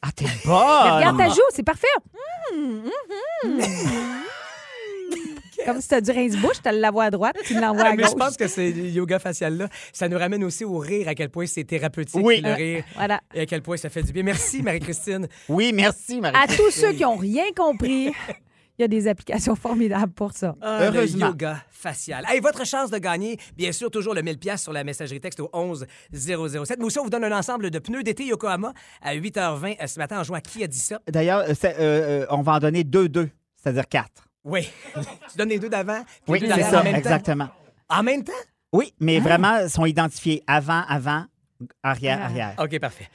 Ah, 0.00 0.08
t'es 0.14 0.24
Mais 0.24 0.52
Regarde 0.52 1.16
bonne. 1.16 1.26
ta 1.26 1.34
joue, 1.34 1.40
c'est 1.52 1.64
parfait. 1.64 1.88
Comme 5.68 5.82
si 5.82 5.88
tu 5.88 5.94
as 5.96 6.00
du 6.00 6.10
rince-bouche, 6.12 6.62
tu 6.64 6.70
l'envoies 6.80 7.04
à 7.04 7.10
droite, 7.10 7.36
tu 7.44 7.52
l'envoies 7.60 7.84
à 7.84 7.90
Mais 7.90 8.02
gauche. 8.04 8.12
je 8.12 8.16
pense 8.16 8.36
que 8.38 8.48
ce 8.48 8.62
yoga 8.62 9.18
facial-là, 9.18 9.68
ça 9.92 10.08
nous 10.08 10.16
ramène 10.16 10.42
aussi 10.44 10.64
au 10.64 10.78
rire, 10.78 11.08
à 11.08 11.14
quel 11.14 11.28
point 11.28 11.44
c'est 11.44 11.64
thérapeutique, 11.64 12.22
Oui. 12.24 12.40
le 12.42 12.54
rire, 12.54 12.84
Voilà. 12.94 13.20
et 13.34 13.40
à 13.40 13.46
quel 13.46 13.60
point 13.60 13.76
ça 13.76 13.90
fait 13.90 14.02
du 14.02 14.12
bien. 14.12 14.22
Merci, 14.22 14.62
Marie-Christine. 14.62 15.28
Oui, 15.46 15.72
merci, 15.74 16.22
marie 16.22 16.36
À 16.42 16.46
tous 16.46 16.70
ceux 16.70 16.92
qui 16.92 17.02
n'ont 17.02 17.16
rien 17.16 17.44
compris, 17.54 18.06
il 18.78 18.82
y 18.82 18.84
a 18.84 18.88
des 18.88 19.08
applications 19.08 19.54
formidables 19.66 20.12
pour 20.14 20.32
ça. 20.32 20.56
Ah, 20.62 20.84
Heureusement. 20.84 21.26
Le 21.26 21.32
yoga 21.32 21.62
facial. 21.70 22.24
Hey, 22.30 22.40
votre 22.40 22.64
chance 22.66 22.90
de 22.90 22.96
gagner, 22.96 23.36
bien 23.54 23.72
sûr, 23.72 23.90
toujours 23.90 24.14
le 24.14 24.22
1000 24.22 24.38
pièces 24.38 24.62
sur 24.62 24.72
la 24.72 24.84
messagerie 24.84 25.20
texte 25.20 25.40
au 25.40 25.50
11 25.52 25.84
007. 26.14 26.78
Mais 26.78 26.84
aussi, 26.86 26.98
on 26.98 27.04
vous 27.04 27.10
donne 27.10 27.24
un 27.24 27.36
ensemble 27.38 27.70
de 27.70 27.78
pneus 27.78 28.02
d'été 28.04 28.24
Yokohama 28.24 28.72
à 29.02 29.14
8h20 29.14 29.86
ce 29.86 29.98
matin 29.98 30.20
en 30.20 30.24
jouant 30.24 30.38
à 30.38 30.40
Qui 30.40 30.64
a 30.64 30.66
dit 30.66 30.78
ça? 30.78 30.98
D'ailleurs, 31.10 31.40
euh, 31.40 31.52
euh, 31.64 31.68
euh, 31.78 32.26
on 32.30 32.40
va 32.40 32.52
en 32.54 32.58
donner 32.58 32.84
deux, 32.84 33.10
deux, 33.10 33.28
c'est-à-dire 33.62 33.86
quatre. 33.86 34.27
Oui. 34.48 34.68
tu 35.30 35.36
donnes 35.38 35.48
les 35.50 35.58
deux 35.58 35.68
d'avant, 35.68 36.02
puis 36.04 36.32
Oui, 36.32 36.40
les 36.40 36.48
deux 36.48 36.54
c'est 36.54 36.60
d'arrière 36.60 36.74
en 36.74 36.78
ça, 36.78 36.82
même 36.84 36.92
temps? 36.92 36.98
exactement. 36.98 37.48
En 37.88 38.02
même 38.02 38.24
temps? 38.24 38.32
Oui, 38.72 38.92
mais 39.00 39.18
vraiment, 39.20 39.58
ils 39.60 39.70
sont 39.70 39.86
identifiés 39.86 40.42
avant, 40.46 40.82
avant, 40.88 41.24
arrière, 41.82 42.22
arrière. 42.22 42.54
OK, 42.58 42.78
parfait. 42.78 43.08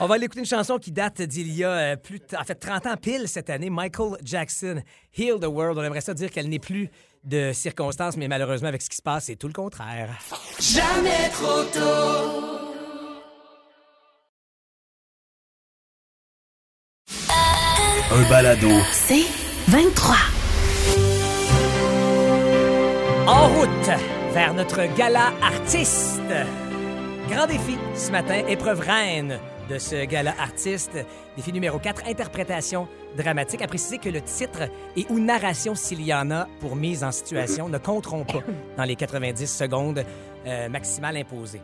On 0.00 0.06
va 0.06 0.14
aller 0.14 0.24
écouter 0.26 0.40
une 0.40 0.46
chanson 0.46 0.78
qui 0.78 0.92
date 0.92 1.22
d'il 1.22 1.52
y 1.52 1.64
a 1.64 1.70
euh, 1.70 1.96
plus 1.96 2.18
de- 2.20 2.36
en 2.36 2.44
fait 2.44 2.54
30 2.54 2.86
ans 2.86 2.96
pile 2.96 3.26
cette 3.28 3.50
année, 3.50 3.68
Michael 3.70 4.16
Jackson, 4.24 4.82
Heal 5.16 5.38
the 5.40 5.46
World. 5.46 5.78
On 5.78 5.82
aimerait 5.82 6.00
ça 6.00 6.14
dire 6.14 6.30
qu'elle 6.30 6.48
n'est 6.48 6.58
plus 6.58 6.88
de 7.24 7.52
circonstances, 7.52 8.16
mais 8.16 8.28
malheureusement 8.28 8.68
avec 8.68 8.82
ce 8.82 8.90
qui 8.90 8.96
se 8.96 9.02
passe, 9.02 9.24
c'est 9.26 9.36
tout 9.36 9.46
le 9.48 9.52
contraire. 9.52 10.18
Un 18.10 18.22
balado. 18.28 18.68
C'est 18.92 19.24
23. 19.68 20.16
En 23.32 23.48
route 23.48 23.90
vers 24.34 24.52
notre 24.52 24.94
gala 24.94 25.32
artiste. 25.40 26.20
Grand 27.30 27.46
défi 27.46 27.78
ce 27.94 28.10
matin, 28.10 28.46
épreuve 28.46 28.80
reine 28.80 29.38
de 29.70 29.78
ce 29.78 30.04
gala 30.04 30.34
artiste. 30.38 30.98
Défi 31.34 31.50
numéro 31.50 31.78
4, 31.78 32.02
interprétation 32.08 32.88
dramatique. 33.16 33.62
À 33.62 33.66
préciser 33.68 33.96
que 33.96 34.10
le 34.10 34.20
titre 34.20 34.68
et 34.98 35.06
ou 35.08 35.18
narration, 35.18 35.74
s'il 35.74 36.02
y 36.02 36.12
en 36.12 36.30
a 36.30 36.46
pour 36.60 36.76
mise 36.76 37.02
en 37.04 37.10
situation, 37.10 37.70
ne 37.70 37.78
compteront 37.78 38.24
pas 38.24 38.42
dans 38.76 38.84
les 38.84 38.96
90 38.96 39.46
secondes 39.46 40.04
euh, 40.46 40.68
maximales 40.68 41.16
imposées. 41.16 41.62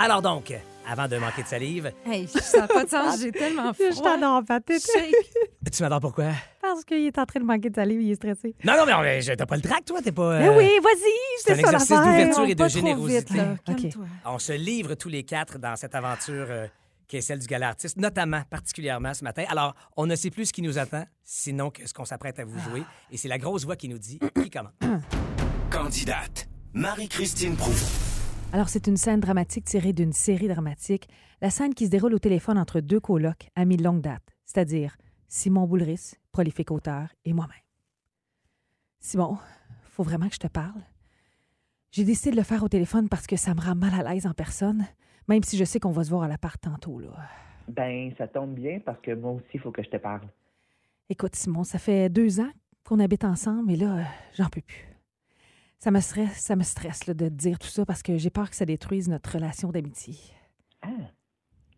Alors 0.00 0.20
donc, 0.20 0.52
avant 0.88 1.06
de 1.08 1.16
manquer 1.18 1.42
de 1.42 1.48
salive, 1.48 1.92
Hey, 2.06 2.26
ça 2.28 2.60
n'a 2.60 2.66
pas 2.68 2.84
de 2.84 2.88
sens, 2.90 3.20
j'ai 3.20 3.30
tellement 3.32 3.72
froid. 3.74 3.90
Je 3.90 4.00
t'adore, 4.00 4.42
Patrick. 4.46 4.80
Shake. 4.80 5.14
tu 5.72 5.82
m'adores 5.82 6.00
pourquoi? 6.00 6.30
Parce 6.62 6.84
qu'il 6.84 7.04
est 7.06 7.18
en 7.18 7.26
train 7.26 7.40
de 7.40 7.44
manquer 7.44 7.70
de 7.70 7.74
salive, 7.74 8.00
il 8.02 8.10
est 8.10 8.14
stressé. 8.14 8.54
Non, 8.64 8.74
non, 8.78 8.86
mais 8.86 8.94
on- 8.94 9.20
je- 9.20 9.32
t'as 9.34 9.46
pas 9.46 9.56
le 9.56 9.62
trac, 9.62 9.84
toi, 9.84 10.00
t'es 10.02 10.12
pas... 10.12 10.38
Mais 10.38 10.48
euh, 10.48 10.56
oui, 10.58 10.70
vas-y, 10.82 11.12
c'est 11.38 11.44
c'est 11.44 11.52
un 11.52 11.54
ça 11.54 11.60
exercice 11.60 11.96
d'ouverture 12.00 12.44
et 12.46 12.54
de 12.54 12.68
générosité. 12.68 13.40
vite. 13.68 13.98
On 14.24 14.38
se 14.38 14.52
livre 14.52 14.94
tous 14.94 15.08
les 15.08 15.24
quatre 15.24 15.58
dans 15.58 15.76
cette 15.76 15.94
aventure 15.94 16.46
euh, 16.48 16.66
qui 17.06 17.16
est 17.18 17.20
celle 17.22 17.38
du 17.38 17.46
gala 17.46 17.68
artiste, 17.68 17.96
notamment 17.96 18.42
particulièrement 18.50 19.14
ce 19.14 19.24
matin. 19.24 19.44
Alors, 19.50 19.74
on 19.96 20.06
ne 20.06 20.14
sait 20.16 20.30
plus 20.30 20.46
ce 20.46 20.52
qui 20.52 20.62
nous 20.62 20.78
attend, 20.78 21.04
sinon 21.22 21.70
que 21.70 21.86
ce 21.86 21.94
qu'on 21.94 22.04
s'apprête 22.04 22.38
à 22.38 22.44
vous 22.44 22.58
jouer. 22.70 22.82
Et 23.10 23.16
c'est 23.16 23.28
la 23.28 23.38
grosse 23.38 23.64
voix 23.64 23.76
qui 23.76 23.88
nous 23.88 23.98
dit 23.98 24.18
qui 24.42 24.50
commence. 24.50 24.72
Candidate. 25.70 26.48
Marie-Christine 26.74 27.56
Prou. 27.56 27.72
Alors, 28.50 28.70
c'est 28.70 28.86
une 28.86 28.96
scène 28.96 29.20
dramatique 29.20 29.66
tirée 29.66 29.92
d'une 29.92 30.14
série 30.14 30.48
dramatique. 30.48 31.06
La 31.42 31.50
scène 31.50 31.74
qui 31.74 31.84
se 31.84 31.90
déroule 31.90 32.14
au 32.14 32.18
téléphone 32.18 32.56
entre 32.56 32.80
deux 32.80 32.98
colocs, 32.98 33.50
amis 33.54 33.76
de 33.76 33.84
longue 33.84 34.00
date, 34.00 34.22
c'est-à-dire 34.46 34.96
Simon 35.28 35.66
Boulris, 35.66 36.14
prolifique 36.32 36.70
auteur, 36.70 37.08
et 37.26 37.34
moi-même. 37.34 37.60
Simon, 39.00 39.36
faut 39.84 40.02
vraiment 40.02 40.28
que 40.28 40.34
je 40.34 40.40
te 40.40 40.46
parle. 40.46 40.80
J'ai 41.90 42.04
décidé 42.04 42.30
de 42.30 42.36
le 42.36 42.42
faire 42.42 42.62
au 42.62 42.68
téléphone 42.68 43.10
parce 43.10 43.26
que 43.26 43.36
ça 43.36 43.52
me 43.52 43.60
rend 43.60 43.74
mal 43.74 43.92
à 43.92 44.02
l'aise 44.02 44.26
en 44.26 44.32
personne, 44.32 44.86
même 45.28 45.42
si 45.42 45.58
je 45.58 45.64
sais 45.64 45.78
qu'on 45.78 45.90
va 45.90 46.04
se 46.04 46.10
voir 46.10 46.22
à 46.22 46.28
l'appart 46.28 46.58
tantôt, 46.58 46.98
là. 47.00 47.10
Ben, 47.68 48.14
ça 48.16 48.28
tombe 48.28 48.54
bien 48.54 48.80
parce 48.80 49.00
que 49.02 49.14
moi 49.14 49.32
aussi, 49.32 49.44
il 49.54 49.60
faut 49.60 49.72
que 49.72 49.82
je 49.82 49.90
te 49.90 49.98
parle. 49.98 50.26
Écoute, 51.10 51.36
Simon, 51.36 51.64
ça 51.64 51.78
fait 51.78 52.08
deux 52.08 52.40
ans 52.40 52.50
qu'on 52.82 52.98
habite 52.98 53.24
ensemble 53.24 53.72
et 53.72 53.76
là, 53.76 54.06
j'en 54.34 54.48
peux 54.48 54.62
plus. 54.62 54.87
Ça 55.78 55.92
me 55.92 56.00
stresse, 56.00 56.38
ça 56.38 56.56
me 56.56 56.64
stresse 56.64 57.06
là, 57.06 57.14
de 57.14 57.28
te 57.28 57.34
dire 57.34 57.58
tout 57.58 57.68
ça 57.68 57.86
parce 57.86 58.02
que 58.02 58.18
j'ai 58.18 58.30
peur 58.30 58.50
que 58.50 58.56
ça 58.56 58.66
détruise 58.66 59.08
notre 59.08 59.34
relation 59.34 59.70
d'amitié. 59.70 60.16
Ah, 60.82 60.88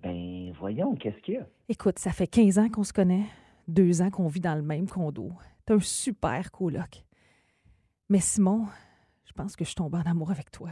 ben, 0.02 0.52
voyons, 0.58 0.94
qu'est-ce 0.94 1.20
qu'il 1.20 1.34
y 1.34 1.36
a? 1.36 1.46
Écoute, 1.68 1.98
ça 1.98 2.10
fait 2.10 2.26
15 2.26 2.58
ans 2.58 2.68
qu'on 2.70 2.84
se 2.84 2.94
connaît, 2.94 3.26
deux 3.68 4.00
ans 4.00 4.10
qu'on 4.10 4.28
vit 4.28 4.40
dans 4.40 4.54
le 4.54 4.62
même 4.62 4.88
condo. 4.88 5.32
T'es 5.66 5.74
un 5.74 5.80
super 5.80 6.50
coloc. 6.50 7.04
Mais 8.08 8.20
Simon, 8.20 8.66
je 9.26 9.32
pense 9.32 9.54
que 9.54 9.66
je 9.66 9.74
tombe 9.74 9.94
en 9.94 10.02
amour 10.02 10.30
avec 10.30 10.50
toi. 10.50 10.70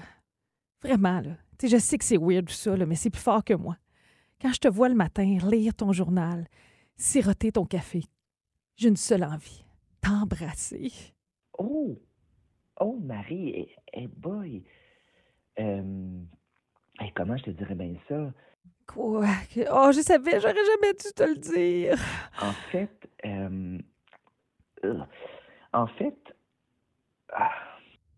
Vraiment, 0.83 1.21
là. 1.21 1.37
Tu 1.59 1.69
sais, 1.69 1.77
je 1.77 1.83
sais 1.83 1.99
que 1.99 2.05
c'est 2.05 2.17
weird 2.17 2.47
tout 2.47 2.55
ça, 2.55 2.77
là, 2.77 2.87
mais 2.87 2.95
c'est 2.95 3.11
plus 3.11 3.21
fort 3.21 3.45
que 3.45 3.55
moi. 3.55 3.77
Quand 4.41 4.53
je 4.55 4.61
te 4.61 4.69
vois 4.69 4.89
le 4.89 4.95
matin 4.95 5.37
lire 5.51 5.75
ton 5.75 5.93
journal, 5.93 6.49
siroter 6.97 7.53
ton 7.53 7.67
café, 7.67 8.05
j'ai 8.77 8.89
une 8.89 8.97
seule 8.97 9.25
envie, 9.25 9.65
t'embrasser. 10.01 10.93
Oh! 11.59 11.99
Oh, 12.81 12.99
Marie, 13.03 13.51
eh, 13.55 13.69
eh, 13.93 14.07
boy! 14.07 14.63
Euh, 15.59 16.21
eh, 17.01 17.11
comment 17.15 17.37
je 17.37 17.45
te 17.45 17.51
dirais 17.51 17.75
bien 17.75 17.95
ça? 18.09 18.33
Quoi? 18.87 19.27
Oh, 19.73 19.91
je 19.93 20.01
savais, 20.01 20.41
j'aurais 20.41 20.55
jamais 20.55 20.93
dû 20.95 21.13
te 21.15 21.23
le 21.25 21.37
dire. 21.37 21.99
En 22.41 22.53
fait, 22.71 23.09
euh, 23.27 23.79
euh, 24.85 25.01
en 25.73 25.87
fait, 25.89 26.17
ah, 27.33 27.51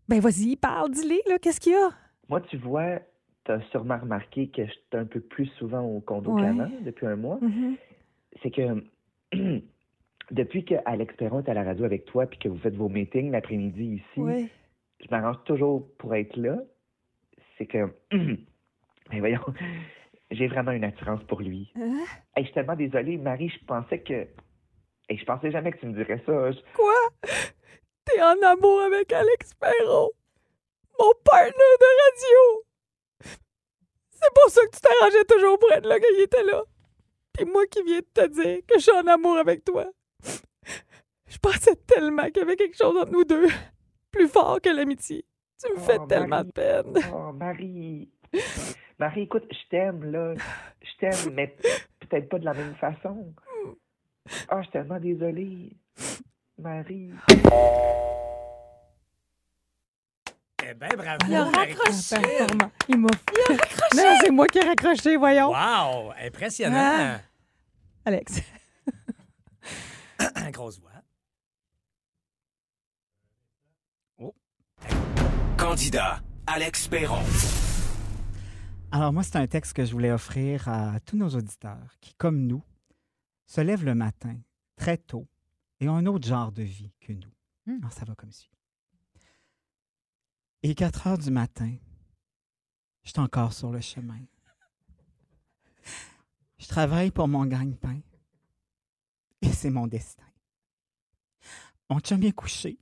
Ben 0.07 0.19
vas-y, 0.19 0.55
parle, 0.55 0.91
dis-le, 0.91 1.19
là, 1.29 1.39
qu'est-ce 1.39 1.59
qu'il 1.59 1.73
y 1.73 1.75
a? 1.75 1.89
moi, 2.29 2.39
tu 2.41 2.57
vois, 2.57 2.99
tu 3.43 3.51
as 3.51 3.61
sûrement 3.71 3.97
remarqué 3.99 4.47
que 4.49 4.65
je 4.65 4.71
suis 4.71 4.81
un 4.93 5.05
peu 5.05 5.19
plus 5.19 5.47
souvent 5.57 5.81
au 5.81 5.99
condo 5.99 6.33
Ouais. 6.33 6.53
depuis 6.85 7.07
un 7.07 7.15
mois. 7.17 7.39
Mhm. 7.41 7.75
c'est 8.41 8.51
que 8.51 8.85
depuis 10.31 10.65
que 10.65 10.75
Alex 10.85 11.15
Perron 11.17 11.41
est 11.41 11.49
à 11.49 11.53
la 11.53 11.63
radio 11.63 11.85
avec 11.85 12.05
toi 12.05 12.25
puis 12.25 12.39
que 12.39 12.49
vous 12.49 12.57
faites 12.59 12.75
vos 12.75 12.89
meetings 12.89 13.31
l'après-midi 13.31 14.01
ici, 14.01 14.21
je 15.03 15.07
m'arrange 15.11 15.43
toujours 15.45 15.87
pour 15.97 16.15
être 16.15 16.35
là. 16.37 16.57
C'est 17.57 17.65
que, 17.67 17.89
mais 18.13 19.19
voyons, 19.19 19.41
j'ai 20.31 20.47
vraiment 20.47 20.71
une 20.71 20.83
attirance 20.83 21.23
pour 21.25 21.41
lui. 21.41 21.71
Hein? 21.75 22.03
Hey, 22.35 22.43
je 22.43 22.45
suis 22.45 22.53
tellement 22.53 22.75
désolée, 22.75 23.17
Marie, 23.17 23.49
je 23.49 23.65
pensais 23.65 23.99
que, 23.99 24.27
et 25.09 25.17
je 25.17 25.25
pensais 25.25 25.51
jamais 25.51 25.71
que 25.71 25.79
tu 25.79 25.85
me 25.87 25.93
dirais 25.93 26.21
ça. 26.25 26.51
Je- 26.51 26.59
Quoi? 26.75 26.93
T'es 28.05 28.21
en 28.21 28.41
amour 28.43 28.81
avec 28.81 29.11
Alex 29.13 29.53
Perron, 29.55 30.09
mon 30.99 31.11
partner 31.23 31.51
de 31.79 31.85
radio? 32.05 32.63
C'est 34.09 34.33
pour 34.35 34.49
ça 34.51 34.61
que 34.65 34.75
tu 34.75 34.81
t'arrangeais 34.81 35.25
toujours 35.25 35.57
pour 35.59 35.71
être 35.71 35.85
là 35.87 35.99
quand 35.99 36.07
il 36.17 36.21
était 36.23 36.43
là. 36.43 36.63
Puis 37.33 37.45
moi 37.45 37.65
qui 37.67 37.81
viens 37.83 37.99
de 37.99 38.05
te 38.13 38.27
dire 38.27 38.59
que 38.67 38.75
je 38.75 38.79
suis 38.83 38.91
en 38.91 39.07
amour 39.07 39.37
avec 39.37 39.63
toi. 39.65 39.85
Je 41.31 41.37
pensais 41.37 41.75
tellement 41.87 42.25
qu'il 42.27 42.37
y 42.37 42.41
avait 42.41 42.55
quelque 42.57 42.75
chose 42.77 42.95
entre 42.97 43.11
nous 43.11 43.23
deux, 43.23 43.47
plus 44.11 44.27
fort 44.27 44.59
que 44.61 44.69
l'amitié. 44.69 45.25
Tu 45.63 45.71
me 45.73 45.79
fais 45.79 45.97
Oh, 45.99 46.05
tellement 46.05 46.27
Marie. 46.27 46.45
de 46.47 46.51
peine. 46.51 46.93
Oh, 47.13 47.31
Marie, 47.31 48.09
Marie, 48.99 49.21
écoute, 49.21 49.45
je 49.49 49.69
t'aime 49.69 50.03
là, 50.11 50.33
je 50.81 50.89
t'aime, 50.99 51.33
mais 51.33 51.55
peut-être 51.99 52.27
pas 52.29 52.37
de 52.39 52.45
la 52.45 52.53
même 52.53 52.75
façon. 52.75 53.33
Oh, 54.51 54.57
je 54.57 54.61
suis 54.63 54.71
tellement 54.71 54.99
désolée, 54.99 55.71
Marie. 56.57 57.11
Eh 60.63 60.73
bien, 60.75 60.89
bravo. 60.95 61.25
Il 61.27 61.35
a. 61.35 61.45
Performant. 61.51 62.71
Il 62.89 62.97
m'a 62.97 63.07
Non, 63.95 64.17
c'est 64.21 64.31
moi 64.31 64.47
qui 64.47 64.59
ai 64.59 64.61
raccroché, 64.63 65.15
voyons. 65.17 65.49
Wow, 65.51 66.11
impressionnant. 66.23 66.77
Ah. 66.77 67.19
Alex. 68.05 68.41
Grosse 70.51 70.79
voix. 70.79 70.91
Candidat. 75.61 76.23
Alex 76.47 76.87
Perron. 76.87 77.21
Alors 78.91 79.13
moi, 79.13 79.21
c'est 79.21 79.35
un 79.35 79.45
texte 79.45 79.73
que 79.73 79.85
je 79.85 79.91
voulais 79.91 80.11
offrir 80.11 80.67
à 80.67 80.99
tous 81.01 81.15
nos 81.17 81.29
auditeurs 81.29 81.97
qui, 82.01 82.15
comme 82.15 82.47
nous, 82.47 82.63
se 83.45 83.61
lèvent 83.61 83.85
le 83.85 83.93
matin, 83.93 84.35
très 84.75 84.97
tôt, 84.97 85.27
et 85.79 85.87
ont 85.87 85.95
un 85.95 86.07
autre 86.07 86.27
genre 86.27 86.51
de 86.51 86.63
vie 86.63 86.91
que 86.99 87.13
nous. 87.13 87.31
Hmm. 87.67 87.77
Alors, 87.79 87.93
ça 87.93 88.05
va 88.05 88.15
comme 88.15 88.31
suit. 88.31 88.57
Et 90.63 90.73
4 90.73 91.05
heures 91.05 91.19
du 91.19 91.29
matin, 91.29 91.75
je 93.03 93.11
suis 93.11 93.19
encore 93.19 93.53
sur 93.53 93.71
le 93.71 93.81
chemin. 93.81 94.19
Je 96.57 96.67
travaille 96.67 97.11
pour 97.11 97.27
mon 97.27 97.45
gagne-pain. 97.45 97.99
Et 99.43 99.53
c'est 99.53 99.69
mon 99.69 99.85
destin. 99.85 100.25
Mon 101.87 101.99
chum 101.99 102.23
est 102.23 102.31
couché. 102.31 102.79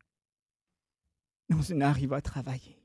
Dans 1.49 1.61
une 1.61 1.81
heure, 1.81 1.97
il 1.97 2.07
va 2.07 2.21
travailler. 2.21 2.79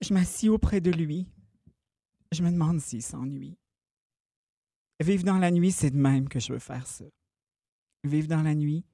Je 0.00 0.12
m'assis 0.12 0.48
auprès 0.48 0.80
de 0.80 0.90
lui. 0.90 1.26
Je 2.32 2.42
me 2.42 2.50
demande 2.50 2.80
s'il 2.80 3.02
s'ennuie. 3.02 3.56
Vivre 5.00 5.24
dans 5.24 5.38
la 5.38 5.50
nuit, 5.50 5.72
c'est 5.72 5.90
de 5.90 5.96
même 5.96 6.28
que 6.28 6.40
je 6.40 6.52
veux 6.52 6.58
faire 6.58 6.86
ça. 6.86 7.04
Vivre 8.04 8.28
dans 8.28 8.42
la 8.42 8.54
nuit, 8.54 8.84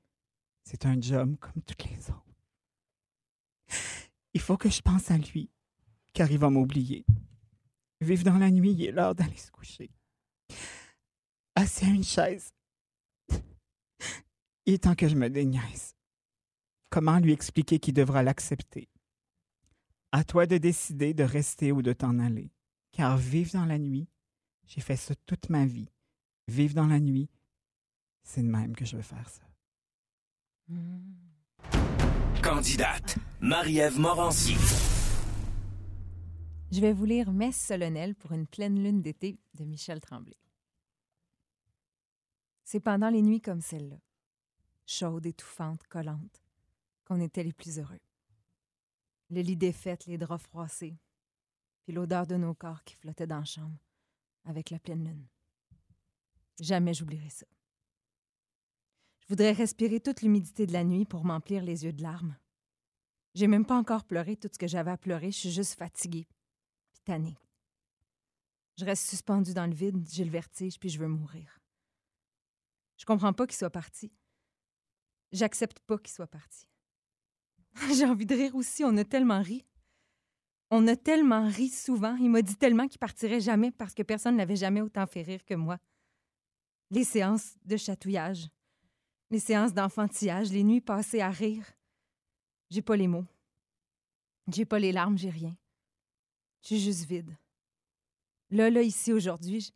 c'est 0.65 0.87
un 0.87 1.01
job 1.01 1.37
comme 1.39 1.63
toutes 1.63 1.85
les 1.85 2.11
autres. 2.11 2.23
Il 4.35 4.41
faut 4.41 4.57
que 4.57 4.71
je 4.71 4.81
pense 4.81 5.11
à 5.11 5.19
lui, 5.19 5.51
car 6.13 6.31
il 6.31 6.39
va 6.39 6.51
m'oublier. 6.51 7.05
Vivre 8.01 8.25
dans 8.25 8.39
la 8.39 8.51
nuit, 8.51 8.73
il 8.73 8.85
est 8.85 8.93
l'heure 8.93 9.15
d'aller 9.15 9.37
se 9.37 9.51
coucher. 9.51 9.91
Assis 11.55 11.85
à 11.85 11.89
une 11.89 12.05
chaise, 12.05 12.53
il 14.67 14.75
est 14.75 14.83
temps 14.83 14.95
que 14.95 15.09
je 15.09 15.17
me 15.17 15.29
déniaise. 15.29 15.95
Comment 16.93 17.21
lui 17.21 17.33
expliquer 17.33 17.79
qu'il 17.79 17.95
devra 17.95 18.23
l'accepter? 18.23 18.91
À 20.13 20.25
toi 20.25 20.45
de 20.45 20.59
décider 20.59 21.15
de 21.15 21.25
rester 21.25 21.73
ou 21.73 21.81
de 21.81 21.95
t'en 21.95 22.19
aller. 22.19 22.53
Car 22.91 23.17
vivre 23.17 23.53
dans 23.55 23.65
la 23.65 23.79
nuit, 23.79 24.11
j'ai 24.67 24.83
fait 24.83 24.97
ça 24.97 25.15
toute 25.25 25.49
ma 25.49 25.65
vie. 25.65 25.89
Vivre 26.49 26.75
dans 26.75 26.87
la 26.87 27.01
nuit, 27.01 27.31
c'est 28.23 28.43
de 28.43 28.47
même 28.47 28.77
que 28.77 28.85
je 28.85 28.97
veux 28.97 29.03
faire 29.03 29.27
ça. 29.31 29.43
Candidate, 32.43 33.17
Marie-Ève 33.41 33.99
Morancy. 33.99 34.57
Je 36.71 36.81
vais 36.83 36.93
vous 36.93 37.07
lire 37.07 37.33
Messe 37.33 37.57
solennelle 37.57 38.15
pour 38.17 38.33
une 38.33 38.47
pleine 38.47 38.79
lune 38.83 39.01
d'été 39.01 39.39
de 39.55 39.65
Michel 39.65 40.03
Tremblay. 40.03 40.37
C'est 42.65 42.81
pendant 42.81 43.09
les 43.09 43.23
nuits 43.23 43.41
comme 43.41 43.63
celle-là, 43.63 43.97
chaudes, 44.85 45.25
étouffantes, 45.25 45.87
collantes, 45.89 46.42
qu'on 47.13 47.21
était 47.21 47.45
les 47.45 47.53
plus 47.53 47.79
heureux. 47.79 48.01
Le 49.29 49.43
lit 49.43 49.57
défait, 49.57 49.99
les 50.07 50.17
draps 50.17 50.45
froissés, 50.45 50.99
puis 51.83 51.93
l'odeur 51.93 52.27
de 52.27 52.37
nos 52.37 52.55
corps 52.55 52.83
qui 52.85 52.95
flottaient 52.95 53.27
dans 53.27 53.41
la 53.41 53.45
chambre 53.45 53.77
avec 54.45 54.71
la 54.71 54.79
pleine 54.79 55.05
lune. 55.05 55.27
Jamais 56.59 56.95
j'oublierai 56.95 57.29
ça. 57.29 57.45
Je 59.21 59.29
voudrais 59.29 59.53
respirer 59.53 60.01
toute 60.01 60.23
l'humidité 60.23 60.67
de 60.67 60.73
la 60.73 60.85
nuit 60.85 61.05
pour 61.05 61.25
m'emplir 61.25 61.63
les 61.63 61.85
yeux 61.85 61.93
de 61.93 62.03
larmes. 62.03 62.35
J'ai 63.35 63.47
même 63.47 63.67
pas 63.67 63.77
encore 63.77 64.05
pleuré 64.05 64.37
tout 64.37 64.49
ce 64.51 64.59
que 64.59 64.67
j'avais 64.67 64.91
à 64.91 64.97
pleurer, 64.97 65.33
je 65.33 65.39
suis 65.39 65.53
juste 65.53 65.79
fatiguée, 65.79 66.27
puis 66.93 67.03
tannée. 67.05 67.37
Je 68.79 68.87
reste 68.87 69.07
suspendue 69.07 69.53
dans 69.53 69.67
le 69.67 69.75
vide, 69.75 70.09
j'ai 70.11 70.25
le 70.25 70.31
vertige, 70.31 70.79
puis 70.79 70.89
je 70.89 70.99
veux 70.99 71.09
mourir. 71.09 71.61
Je 72.97 73.05
comprends 73.05 73.35
pas 73.35 73.47
qu'il 73.47 73.57
soit 73.57 73.69
parti. 73.69 74.11
J'accepte 75.31 75.79
pas 75.81 75.99
qu'il 75.99 76.11
soit 76.11 76.27
parti. 76.27 76.72
J'ai 77.95 78.05
envie 78.05 78.27
de 78.27 78.35
rire 78.35 78.55
aussi, 78.55 78.85
on 78.85 78.97
a 78.97 79.05
tellement 79.05 79.43
ri. 79.43 79.65
On 80.71 80.87
a 80.87 80.97
tellement 80.97 81.47
ri 81.49 81.69
souvent. 81.69 82.17
Il 82.17 82.31
m'a 82.31 82.43
dit 82.43 82.57
tellement 82.57 82.89
qu'il 82.89 82.99
partirait 82.99 83.41
jamais 83.41 83.71
parce 83.71 83.95
que 83.95 84.03
personne 84.03 84.37
n'avait 84.37 84.57
jamais 84.57 84.81
autant 84.81 85.07
fait 85.07 85.23
rire 85.23 85.45
que 85.45 85.55
moi. 85.55 85.79
Les 86.91 87.05
séances 87.05 87.57
de 87.65 87.77
chatouillage, 87.77 88.49
les 89.31 89.39
séances 89.39 89.75
d'enfantillage, 89.75 90.51
les 90.51 90.63
nuits 90.63 90.81
passées 90.81 91.21
à 91.21 91.31
rire. 91.31 91.65
J'ai 92.71 92.83
pas 92.83 92.97
les 92.97 93.09
mots. 93.09 93.27
J'ai 94.49 94.65
pas 94.65 94.79
les 94.79 94.93
larmes, 94.93 95.19
j'ai 95.19 95.31
rien. 95.31 95.57
Je 96.63 96.69
suis 96.69 96.81
juste 96.81 97.05
vide. 97.05 97.37
Là, 98.51 98.71
là, 98.71 98.83
ici, 98.83 99.13
aujourd'hui, 99.13 99.73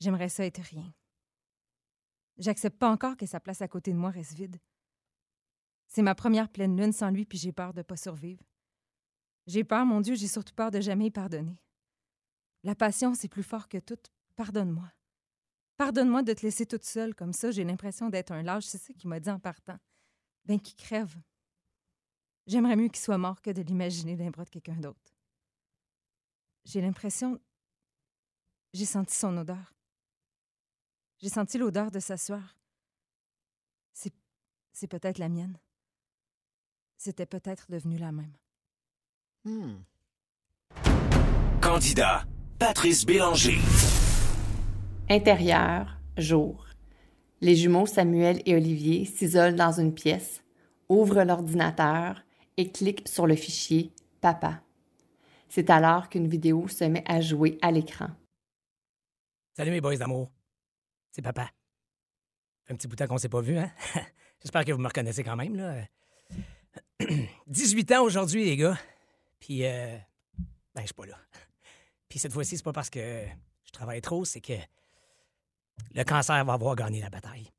j'aimerais 0.00 0.28
ça 0.28 0.44
être 0.44 0.62
rien. 0.62 0.92
J'accepte 2.38 2.78
pas 2.78 2.90
encore 2.90 3.16
que 3.16 3.26
sa 3.26 3.40
place 3.40 3.62
à 3.62 3.68
côté 3.68 3.92
de 3.92 3.98
moi 3.98 4.10
reste 4.10 4.34
vide. 4.34 4.56
C'est 5.90 6.02
ma 6.02 6.14
première 6.14 6.48
pleine 6.48 6.76
lune 6.76 6.92
sans 6.92 7.10
lui, 7.10 7.26
puis 7.26 7.36
j'ai 7.36 7.52
peur 7.52 7.74
de 7.74 7.82
pas 7.82 7.96
survivre. 7.96 8.44
J'ai 9.48 9.64
peur, 9.64 9.84
mon 9.84 10.00
Dieu, 10.00 10.14
j'ai 10.14 10.28
surtout 10.28 10.54
peur 10.54 10.70
de 10.70 10.80
jamais 10.80 11.06
y 11.06 11.10
pardonner. 11.10 11.60
La 12.62 12.76
passion, 12.76 13.12
c'est 13.14 13.28
plus 13.28 13.42
fort 13.42 13.68
que 13.68 13.78
tout. 13.78 13.98
Pardonne-moi. 14.36 14.88
Pardonne-moi 15.76 16.22
de 16.22 16.32
te 16.32 16.42
laisser 16.42 16.64
toute 16.64 16.84
seule 16.84 17.14
comme 17.14 17.32
ça. 17.32 17.50
J'ai 17.50 17.64
l'impression 17.64 18.08
d'être 18.08 18.30
un 18.30 18.42
lâche. 18.42 18.66
C'est 18.66 18.78
ça 18.78 18.92
qu'il 18.92 19.10
m'a 19.10 19.18
dit 19.18 19.30
en 19.30 19.40
partant. 19.40 19.78
Ben, 20.44 20.60
qu'il 20.60 20.76
crève. 20.76 21.16
J'aimerais 22.46 22.76
mieux 22.76 22.88
qu'il 22.88 23.00
soit 23.00 23.18
mort 23.18 23.42
que 23.42 23.50
de 23.50 23.62
l'imaginer 23.62 24.14
les 24.14 24.30
bras 24.30 24.44
de 24.44 24.50
quelqu'un 24.50 24.76
d'autre. 24.76 25.16
J'ai 26.64 26.80
l'impression. 26.80 27.40
J'ai 28.72 28.84
senti 28.84 29.14
son 29.14 29.36
odeur. 29.36 29.74
J'ai 31.18 31.30
senti 31.30 31.58
l'odeur 31.58 31.90
de 31.90 31.98
sa 31.98 32.16
sueur. 32.16 32.56
C'est 34.72 34.86
peut-être 34.86 35.18
la 35.18 35.28
mienne. 35.28 35.58
C'était 37.02 37.24
peut-être 37.24 37.70
devenu 37.70 37.96
la 37.96 38.12
même. 38.12 38.34
Candidat, 41.62 42.24
Patrice 42.58 43.06
Bélanger. 43.06 43.56
Intérieur, 45.08 45.96
jour. 46.18 46.66
Les 47.40 47.56
jumeaux 47.56 47.86
Samuel 47.86 48.42
et 48.44 48.54
Olivier 48.54 49.06
s'isolent 49.06 49.56
dans 49.56 49.80
une 49.80 49.94
pièce, 49.94 50.44
ouvrent 50.90 51.24
l'ordinateur 51.24 52.22
et 52.58 52.70
cliquent 52.70 53.08
sur 53.08 53.26
le 53.26 53.34
fichier 53.34 53.92
Papa. 54.20 54.60
C'est 55.48 55.70
alors 55.70 56.10
qu'une 56.10 56.28
vidéo 56.28 56.68
se 56.68 56.84
met 56.84 57.04
à 57.10 57.22
jouer 57.22 57.58
à 57.62 57.70
l'écran. 57.70 58.10
Salut 59.56 59.70
mes 59.70 59.80
boys 59.80 59.96
d'amour. 59.96 60.30
C'est 61.12 61.22
papa. 61.22 61.50
Un 62.68 62.74
petit 62.74 62.86
bout 62.86 62.94
de 62.94 62.98
temps 63.02 63.08
qu'on 63.08 63.16
s'est 63.16 63.30
pas 63.30 63.40
vu, 63.40 63.56
hein? 63.56 63.72
J'espère 64.42 64.66
que 64.66 64.72
vous 64.72 64.78
me 64.78 64.86
reconnaissez 64.86 65.24
quand 65.24 65.36
même, 65.36 65.56
là. 65.56 65.86
18 67.46 67.92
ans 67.92 68.02
aujourd'hui, 68.02 68.44
les 68.44 68.56
gars. 68.56 68.78
Puis, 69.38 69.64
euh, 69.64 69.96
ben, 70.74 70.82
je 70.82 70.86
suis 70.86 70.94
pas 70.94 71.06
là. 71.06 71.18
Puis 72.08 72.18
cette 72.18 72.32
fois-ci, 72.32 72.56
c'est 72.56 72.62
pas 72.62 72.72
parce 72.72 72.90
que 72.90 73.24
je 73.64 73.70
travaille 73.70 74.00
trop, 74.00 74.24
c'est 74.24 74.40
que 74.40 74.54
le 75.94 76.04
cancer 76.04 76.44
va 76.44 76.52
avoir 76.52 76.74
gagné 76.76 77.00
la 77.00 77.10
bataille. 77.10 77.50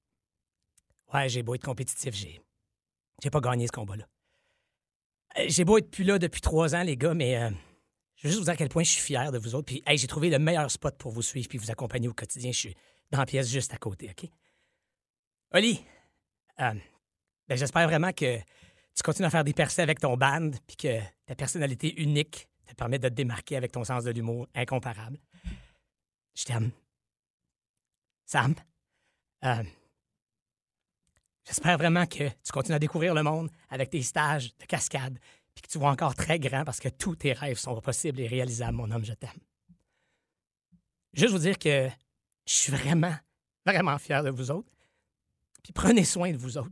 Ouais, 1.13 1.28
j'ai 1.30 1.43
beau 1.43 1.56
être 1.56 1.63
compétitif, 1.63 2.13
j'ai, 2.13 2.41
j'ai 3.21 3.30
pas 3.30 3.41
gagné 3.41 3.67
ce 3.67 3.71
combat-là. 3.71 4.08
Euh, 5.38 5.45
J'ai 5.47 5.63
beau 5.63 5.78
être 5.78 5.89
plus 5.89 6.04
là 6.04 6.19
depuis 6.19 6.41
trois 6.41 6.76
ans, 6.76 6.84
les 6.84 6.97
gars, 6.97 7.13
mais 7.13 7.38
euh, 7.38 7.50
je 8.15 8.28
veux 8.28 8.30
juste 8.30 8.39
vous 8.39 8.45
dire 8.45 8.54
à 8.54 8.58
quel 8.58 8.69
point 8.69 8.84
je 8.84 8.91
suis 8.91 9.02
fier 9.02 9.32
de 9.32 9.38
vous 9.38 9.56
autres. 9.56 9.65
Puis, 9.65 9.82
hey, 9.86 9.97
j'ai 9.97 10.08
trouvé 10.08 10.30
le 10.30 10.39
meilleur 10.39 10.69
spot 10.69 10.97
pour 10.97 11.12
vous 11.12 11.21
suivre 11.21 11.47
puis 11.47 11.58
vous 11.58 11.71
accompagner 11.71 12.08
au 12.08 12.13
quotidien. 12.13 12.52
Je 12.52 12.58
suis 12.58 12.76
dans 13.10 13.19
la 13.19 13.26
pièce 13.26 13.50
juste 13.50 13.74
à 13.74 13.78
côté, 13.78 14.10
OK? 14.10 14.30
Oli, 15.54 15.84
euh, 16.60 16.74
ben, 17.47 17.58
j'espère 17.58 17.88
vraiment 17.88 18.13
que 18.13 18.39
tu 18.95 19.04
continues 19.04 19.27
à 19.27 19.30
faire 19.30 19.43
des 19.43 19.54
percées 19.54 19.82
avec 19.82 19.99
ton 19.99 20.17
band 20.17 20.51
puis 20.67 20.77
que 20.77 20.99
ta 21.25 21.36
personnalité 21.36 22.01
unique 22.01 22.47
te 22.65 22.73
permet 22.75 22.99
de 22.99 23.10
te 23.10 23.13
démarquer 23.13 23.58
avec 23.58 23.71
ton 23.71 23.84
sens 23.84 24.04
de 24.04 24.12
l'humour 24.12 24.47
incomparable. 24.56 25.17
Je 26.36 26.43
t'aime. 26.43 26.71
Sam, 28.25 28.56
euh, 29.43 29.63
j'espère 31.45 31.77
vraiment 31.77 32.06
que 32.06 32.30
tu 32.30 32.51
continues 32.54 32.75
à 32.75 32.80
découvrir 32.80 33.13
le 33.13 33.23
monde 33.23 33.49
avec 33.69 33.89
tes 33.89 34.01
stages 34.01 34.56
de 34.58 34.65
cascade 34.65 35.19
puis 35.54 35.63
que 35.63 35.67
tu 35.67 35.77
vois 35.77 35.91
encore 35.91 36.15
très 36.15 36.39
grand 36.39 36.63
parce 36.63 36.80
que 36.80 36.89
tous 36.89 37.15
tes 37.15 37.34
rêves 37.34 37.58
sont 37.58 37.80
possibles 37.82 38.21
et 38.21 38.27
réalisables, 38.27 38.77
mon 38.77 38.89
homme, 38.91 39.04
je 39.04 39.13
t'aime. 39.13 39.30
Juste 41.13 41.34
vous 41.34 41.39
dire 41.39 41.60
que 41.60 41.89
je 42.47 42.54
suis 42.54 42.71
vraiment, 42.71 43.15
vraiment 43.65 43.97
fier 43.97 44.23
de 44.23 44.30
vous 44.30 44.49
autres. 44.49 44.71
Puis 45.63 45.73
prenez 45.73 46.06
soin 46.06 46.32
de 46.32 46.38
vous 46.38 46.58
autres. 46.58 46.71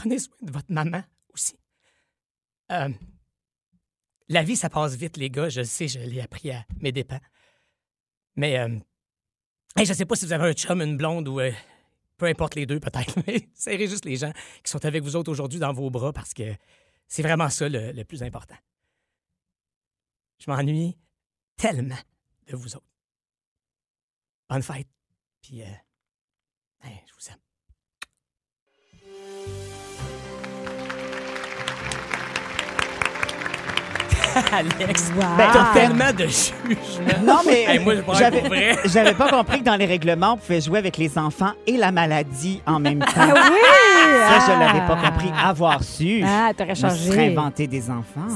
Prenez 0.00 0.18
soin 0.18 0.34
de 0.40 0.50
votre 0.50 0.72
maman 0.72 1.02
aussi. 1.34 1.58
Euh, 2.72 2.88
la 4.30 4.42
vie, 4.42 4.56
ça 4.56 4.70
passe 4.70 4.94
vite, 4.94 5.18
les 5.18 5.28
gars. 5.28 5.50
Je 5.50 5.60
le 5.60 5.66
sais, 5.66 5.88
je 5.88 5.98
l'ai 5.98 6.22
appris 6.22 6.50
à 6.50 6.64
mes 6.78 6.90
dépens. 6.90 7.20
Mais 8.34 8.58
euh, 8.58 8.78
je 9.76 9.92
sais 9.92 10.06
pas 10.06 10.16
si 10.16 10.24
vous 10.24 10.32
avez 10.32 10.48
un 10.48 10.54
chum, 10.54 10.80
une 10.80 10.96
blonde 10.96 11.28
ou 11.28 11.38
euh, 11.38 11.52
peu 12.16 12.24
importe 12.24 12.54
les 12.54 12.64
deux, 12.64 12.80
peut-être. 12.80 13.18
Mais 13.26 13.50
serrez 13.52 13.88
juste 13.88 14.06
les 14.06 14.16
gens 14.16 14.32
qui 14.64 14.70
sont 14.70 14.82
avec 14.86 15.02
vous 15.02 15.16
autres 15.16 15.30
aujourd'hui 15.30 15.58
dans 15.58 15.74
vos 15.74 15.90
bras 15.90 16.14
parce 16.14 16.32
que 16.32 16.54
c'est 17.06 17.22
vraiment 17.22 17.50
ça 17.50 17.68
le, 17.68 18.02
plus 18.04 18.22
important. 18.22 18.56
Je 20.38 20.50
m'ennuie 20.50 20.96
tellement 21.58 22.00
de 22.46 22.56
vous 22.56 22.74
autres. 22.74 22.88
Bonne 24.48 24.62
fête. 24.62 24.88
Puis, 25.42 25.60
euh, 25.60 25.66
je 26.84 27.12
vous 27.18 27.30
aime. 27.30 27.49
Alex, 34.52 35.10
Wow. 35.16 35.22
Ben, 35.36 35.48
t'as 35.52 35.72
tellement 35.72 36.12
de 36.12 36.26
jugement. 36.26 37.22
Non, 37.24 37.38
mais 37.46 37.64
Hey, 37.64 37.78
moi, 37.80 37.94
je 37.96 38.12
j'avais, 38.88 39.14
pas 39.14 39.28
compris 39.30 39.60
que 39.60 39.64
dans 39.64 39.76
les 39.76 39.86
règlements, 39.86 40.34
on 40.34 40.36
pouvait 40.36 40.60
jouer 40.60 40.78
avec 40.78 40.96
les 40.96 41.16
enfants 41.18 41.52
et 41.66 41.76
la 41.76 41.90
maladie 41.92 42.62
en 42.66 42.78
même 42.80 42.98
temps. 43.00 43.06
Ah 43.16 43.26
oui! 43.34 43.58
Ça, 44.28 44.46
je 44.46 44.52
Ah. 44.52 44.58
l'avais 44.58 44.86
pas 44.86 44.96
compris. 45.10 45.30
Avoir 45.42 45.82
su. 45.82 46.22
Ah, 46.24 46.50
t'aurais 46.56 46.74
je 46.74 46.80
changé. 46.82 47.10
serais 47.10 47.28
inventé 47.28 47.66
des 47.66 47.90
enfants. 47.90 48.28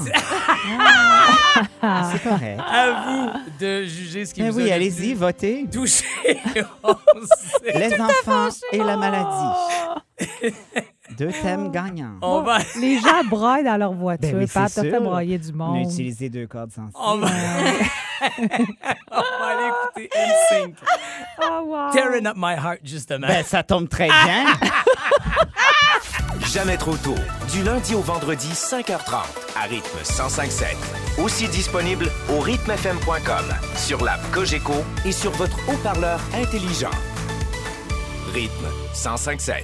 C'est 2.11 2.23
correct. 2.23 2.59
À 2.59 2.91
vous 3.05 3.29
de 3.59 3.83
juger 3.83 4.25
ce 4.25 4.33
qui 4.33 4.41
Mais 4.41 4.49
vous 4.49 4.57
oui, 4.59 4.71
allez-y, 4.71 5.13
votez. 5.13 5.65
sait. 5.85 6.05
Les 7.73 7.93
enfants 8.01 8.49
et 8.71 8.77
la 8.77 8.97
maladie. 8.97 10.53
Deux 11.17 11.31
thèmes 11.31 11.71
gagnants. 11.71 12.15
On 12.21 12.41
va, 12.41 12.57
Les 12.79 12.99
gens 12.99 13.23
braillent 13.29 13.63
dans 13.63 13.77
leur 13.77 13.93
voiture. 13.93 14.31
Ben 14.31 14.37
oui, 14.39 14.47
Pat, 14.47 14.71
t'as 14.73 14.81
fait 14.81 14.91
sûr. 14.91 15.01
brailler 15.01 15.37
du 15.37 15.49
On 15.57 15.63
a 15.63 15.67
monde. 15.67 15.91
utilisé 15.91 16.29
deux 16.29 16.47
cordes 16.47 16.71
sensibles. 16.71 16.93
on 16.99 17.17
va, 17.17 17.27
on 19.11 19.21
va 19.21 19.47
aller 19.47 19.69
écouter 19.69 20.09
NSYNC. 20.17 20.75
Oh, 21.41 21.61
wow. 21.65 21.91
Tearing 21.91 22.27
up 22.27 22.35
my 22.37 22.53
heart, 22.55 22.79
justement. 22.83 23.27
Ben, 23.27 23.43
ça 23.43 23.63
tombe 23.63 23.87
très 23.89 24.07
bien. 24.07 24.45
Jamais 26.53 26.77
trop 26.77 26.95
tôt. 26.97 27.15
Du 27.51 27.63
lundi 27.63 27.95
au 27.95 28.01
vendredi, 28.01 28.49
5h30, 28.53 29.23
à 29.57 29.63
rythme 29.67 29.97
105.7. 30.03 31.21
Aussi 31.23 31.47
disponible 31.49 32.09
au 32.35 32.39
rythmefm.com, 32.39 33.45
sur 33.75 34.03
l'app 34.03 34.19
Cogeco 34.31 34.73
et 35.05 35.11
sur 35.11 35.31
votre 35.31 35.57
haut-parleur 35.69 36.19
intelligent. 36.33 36.91
Rythme 38.33 38.65
105.7. 38.93 39.63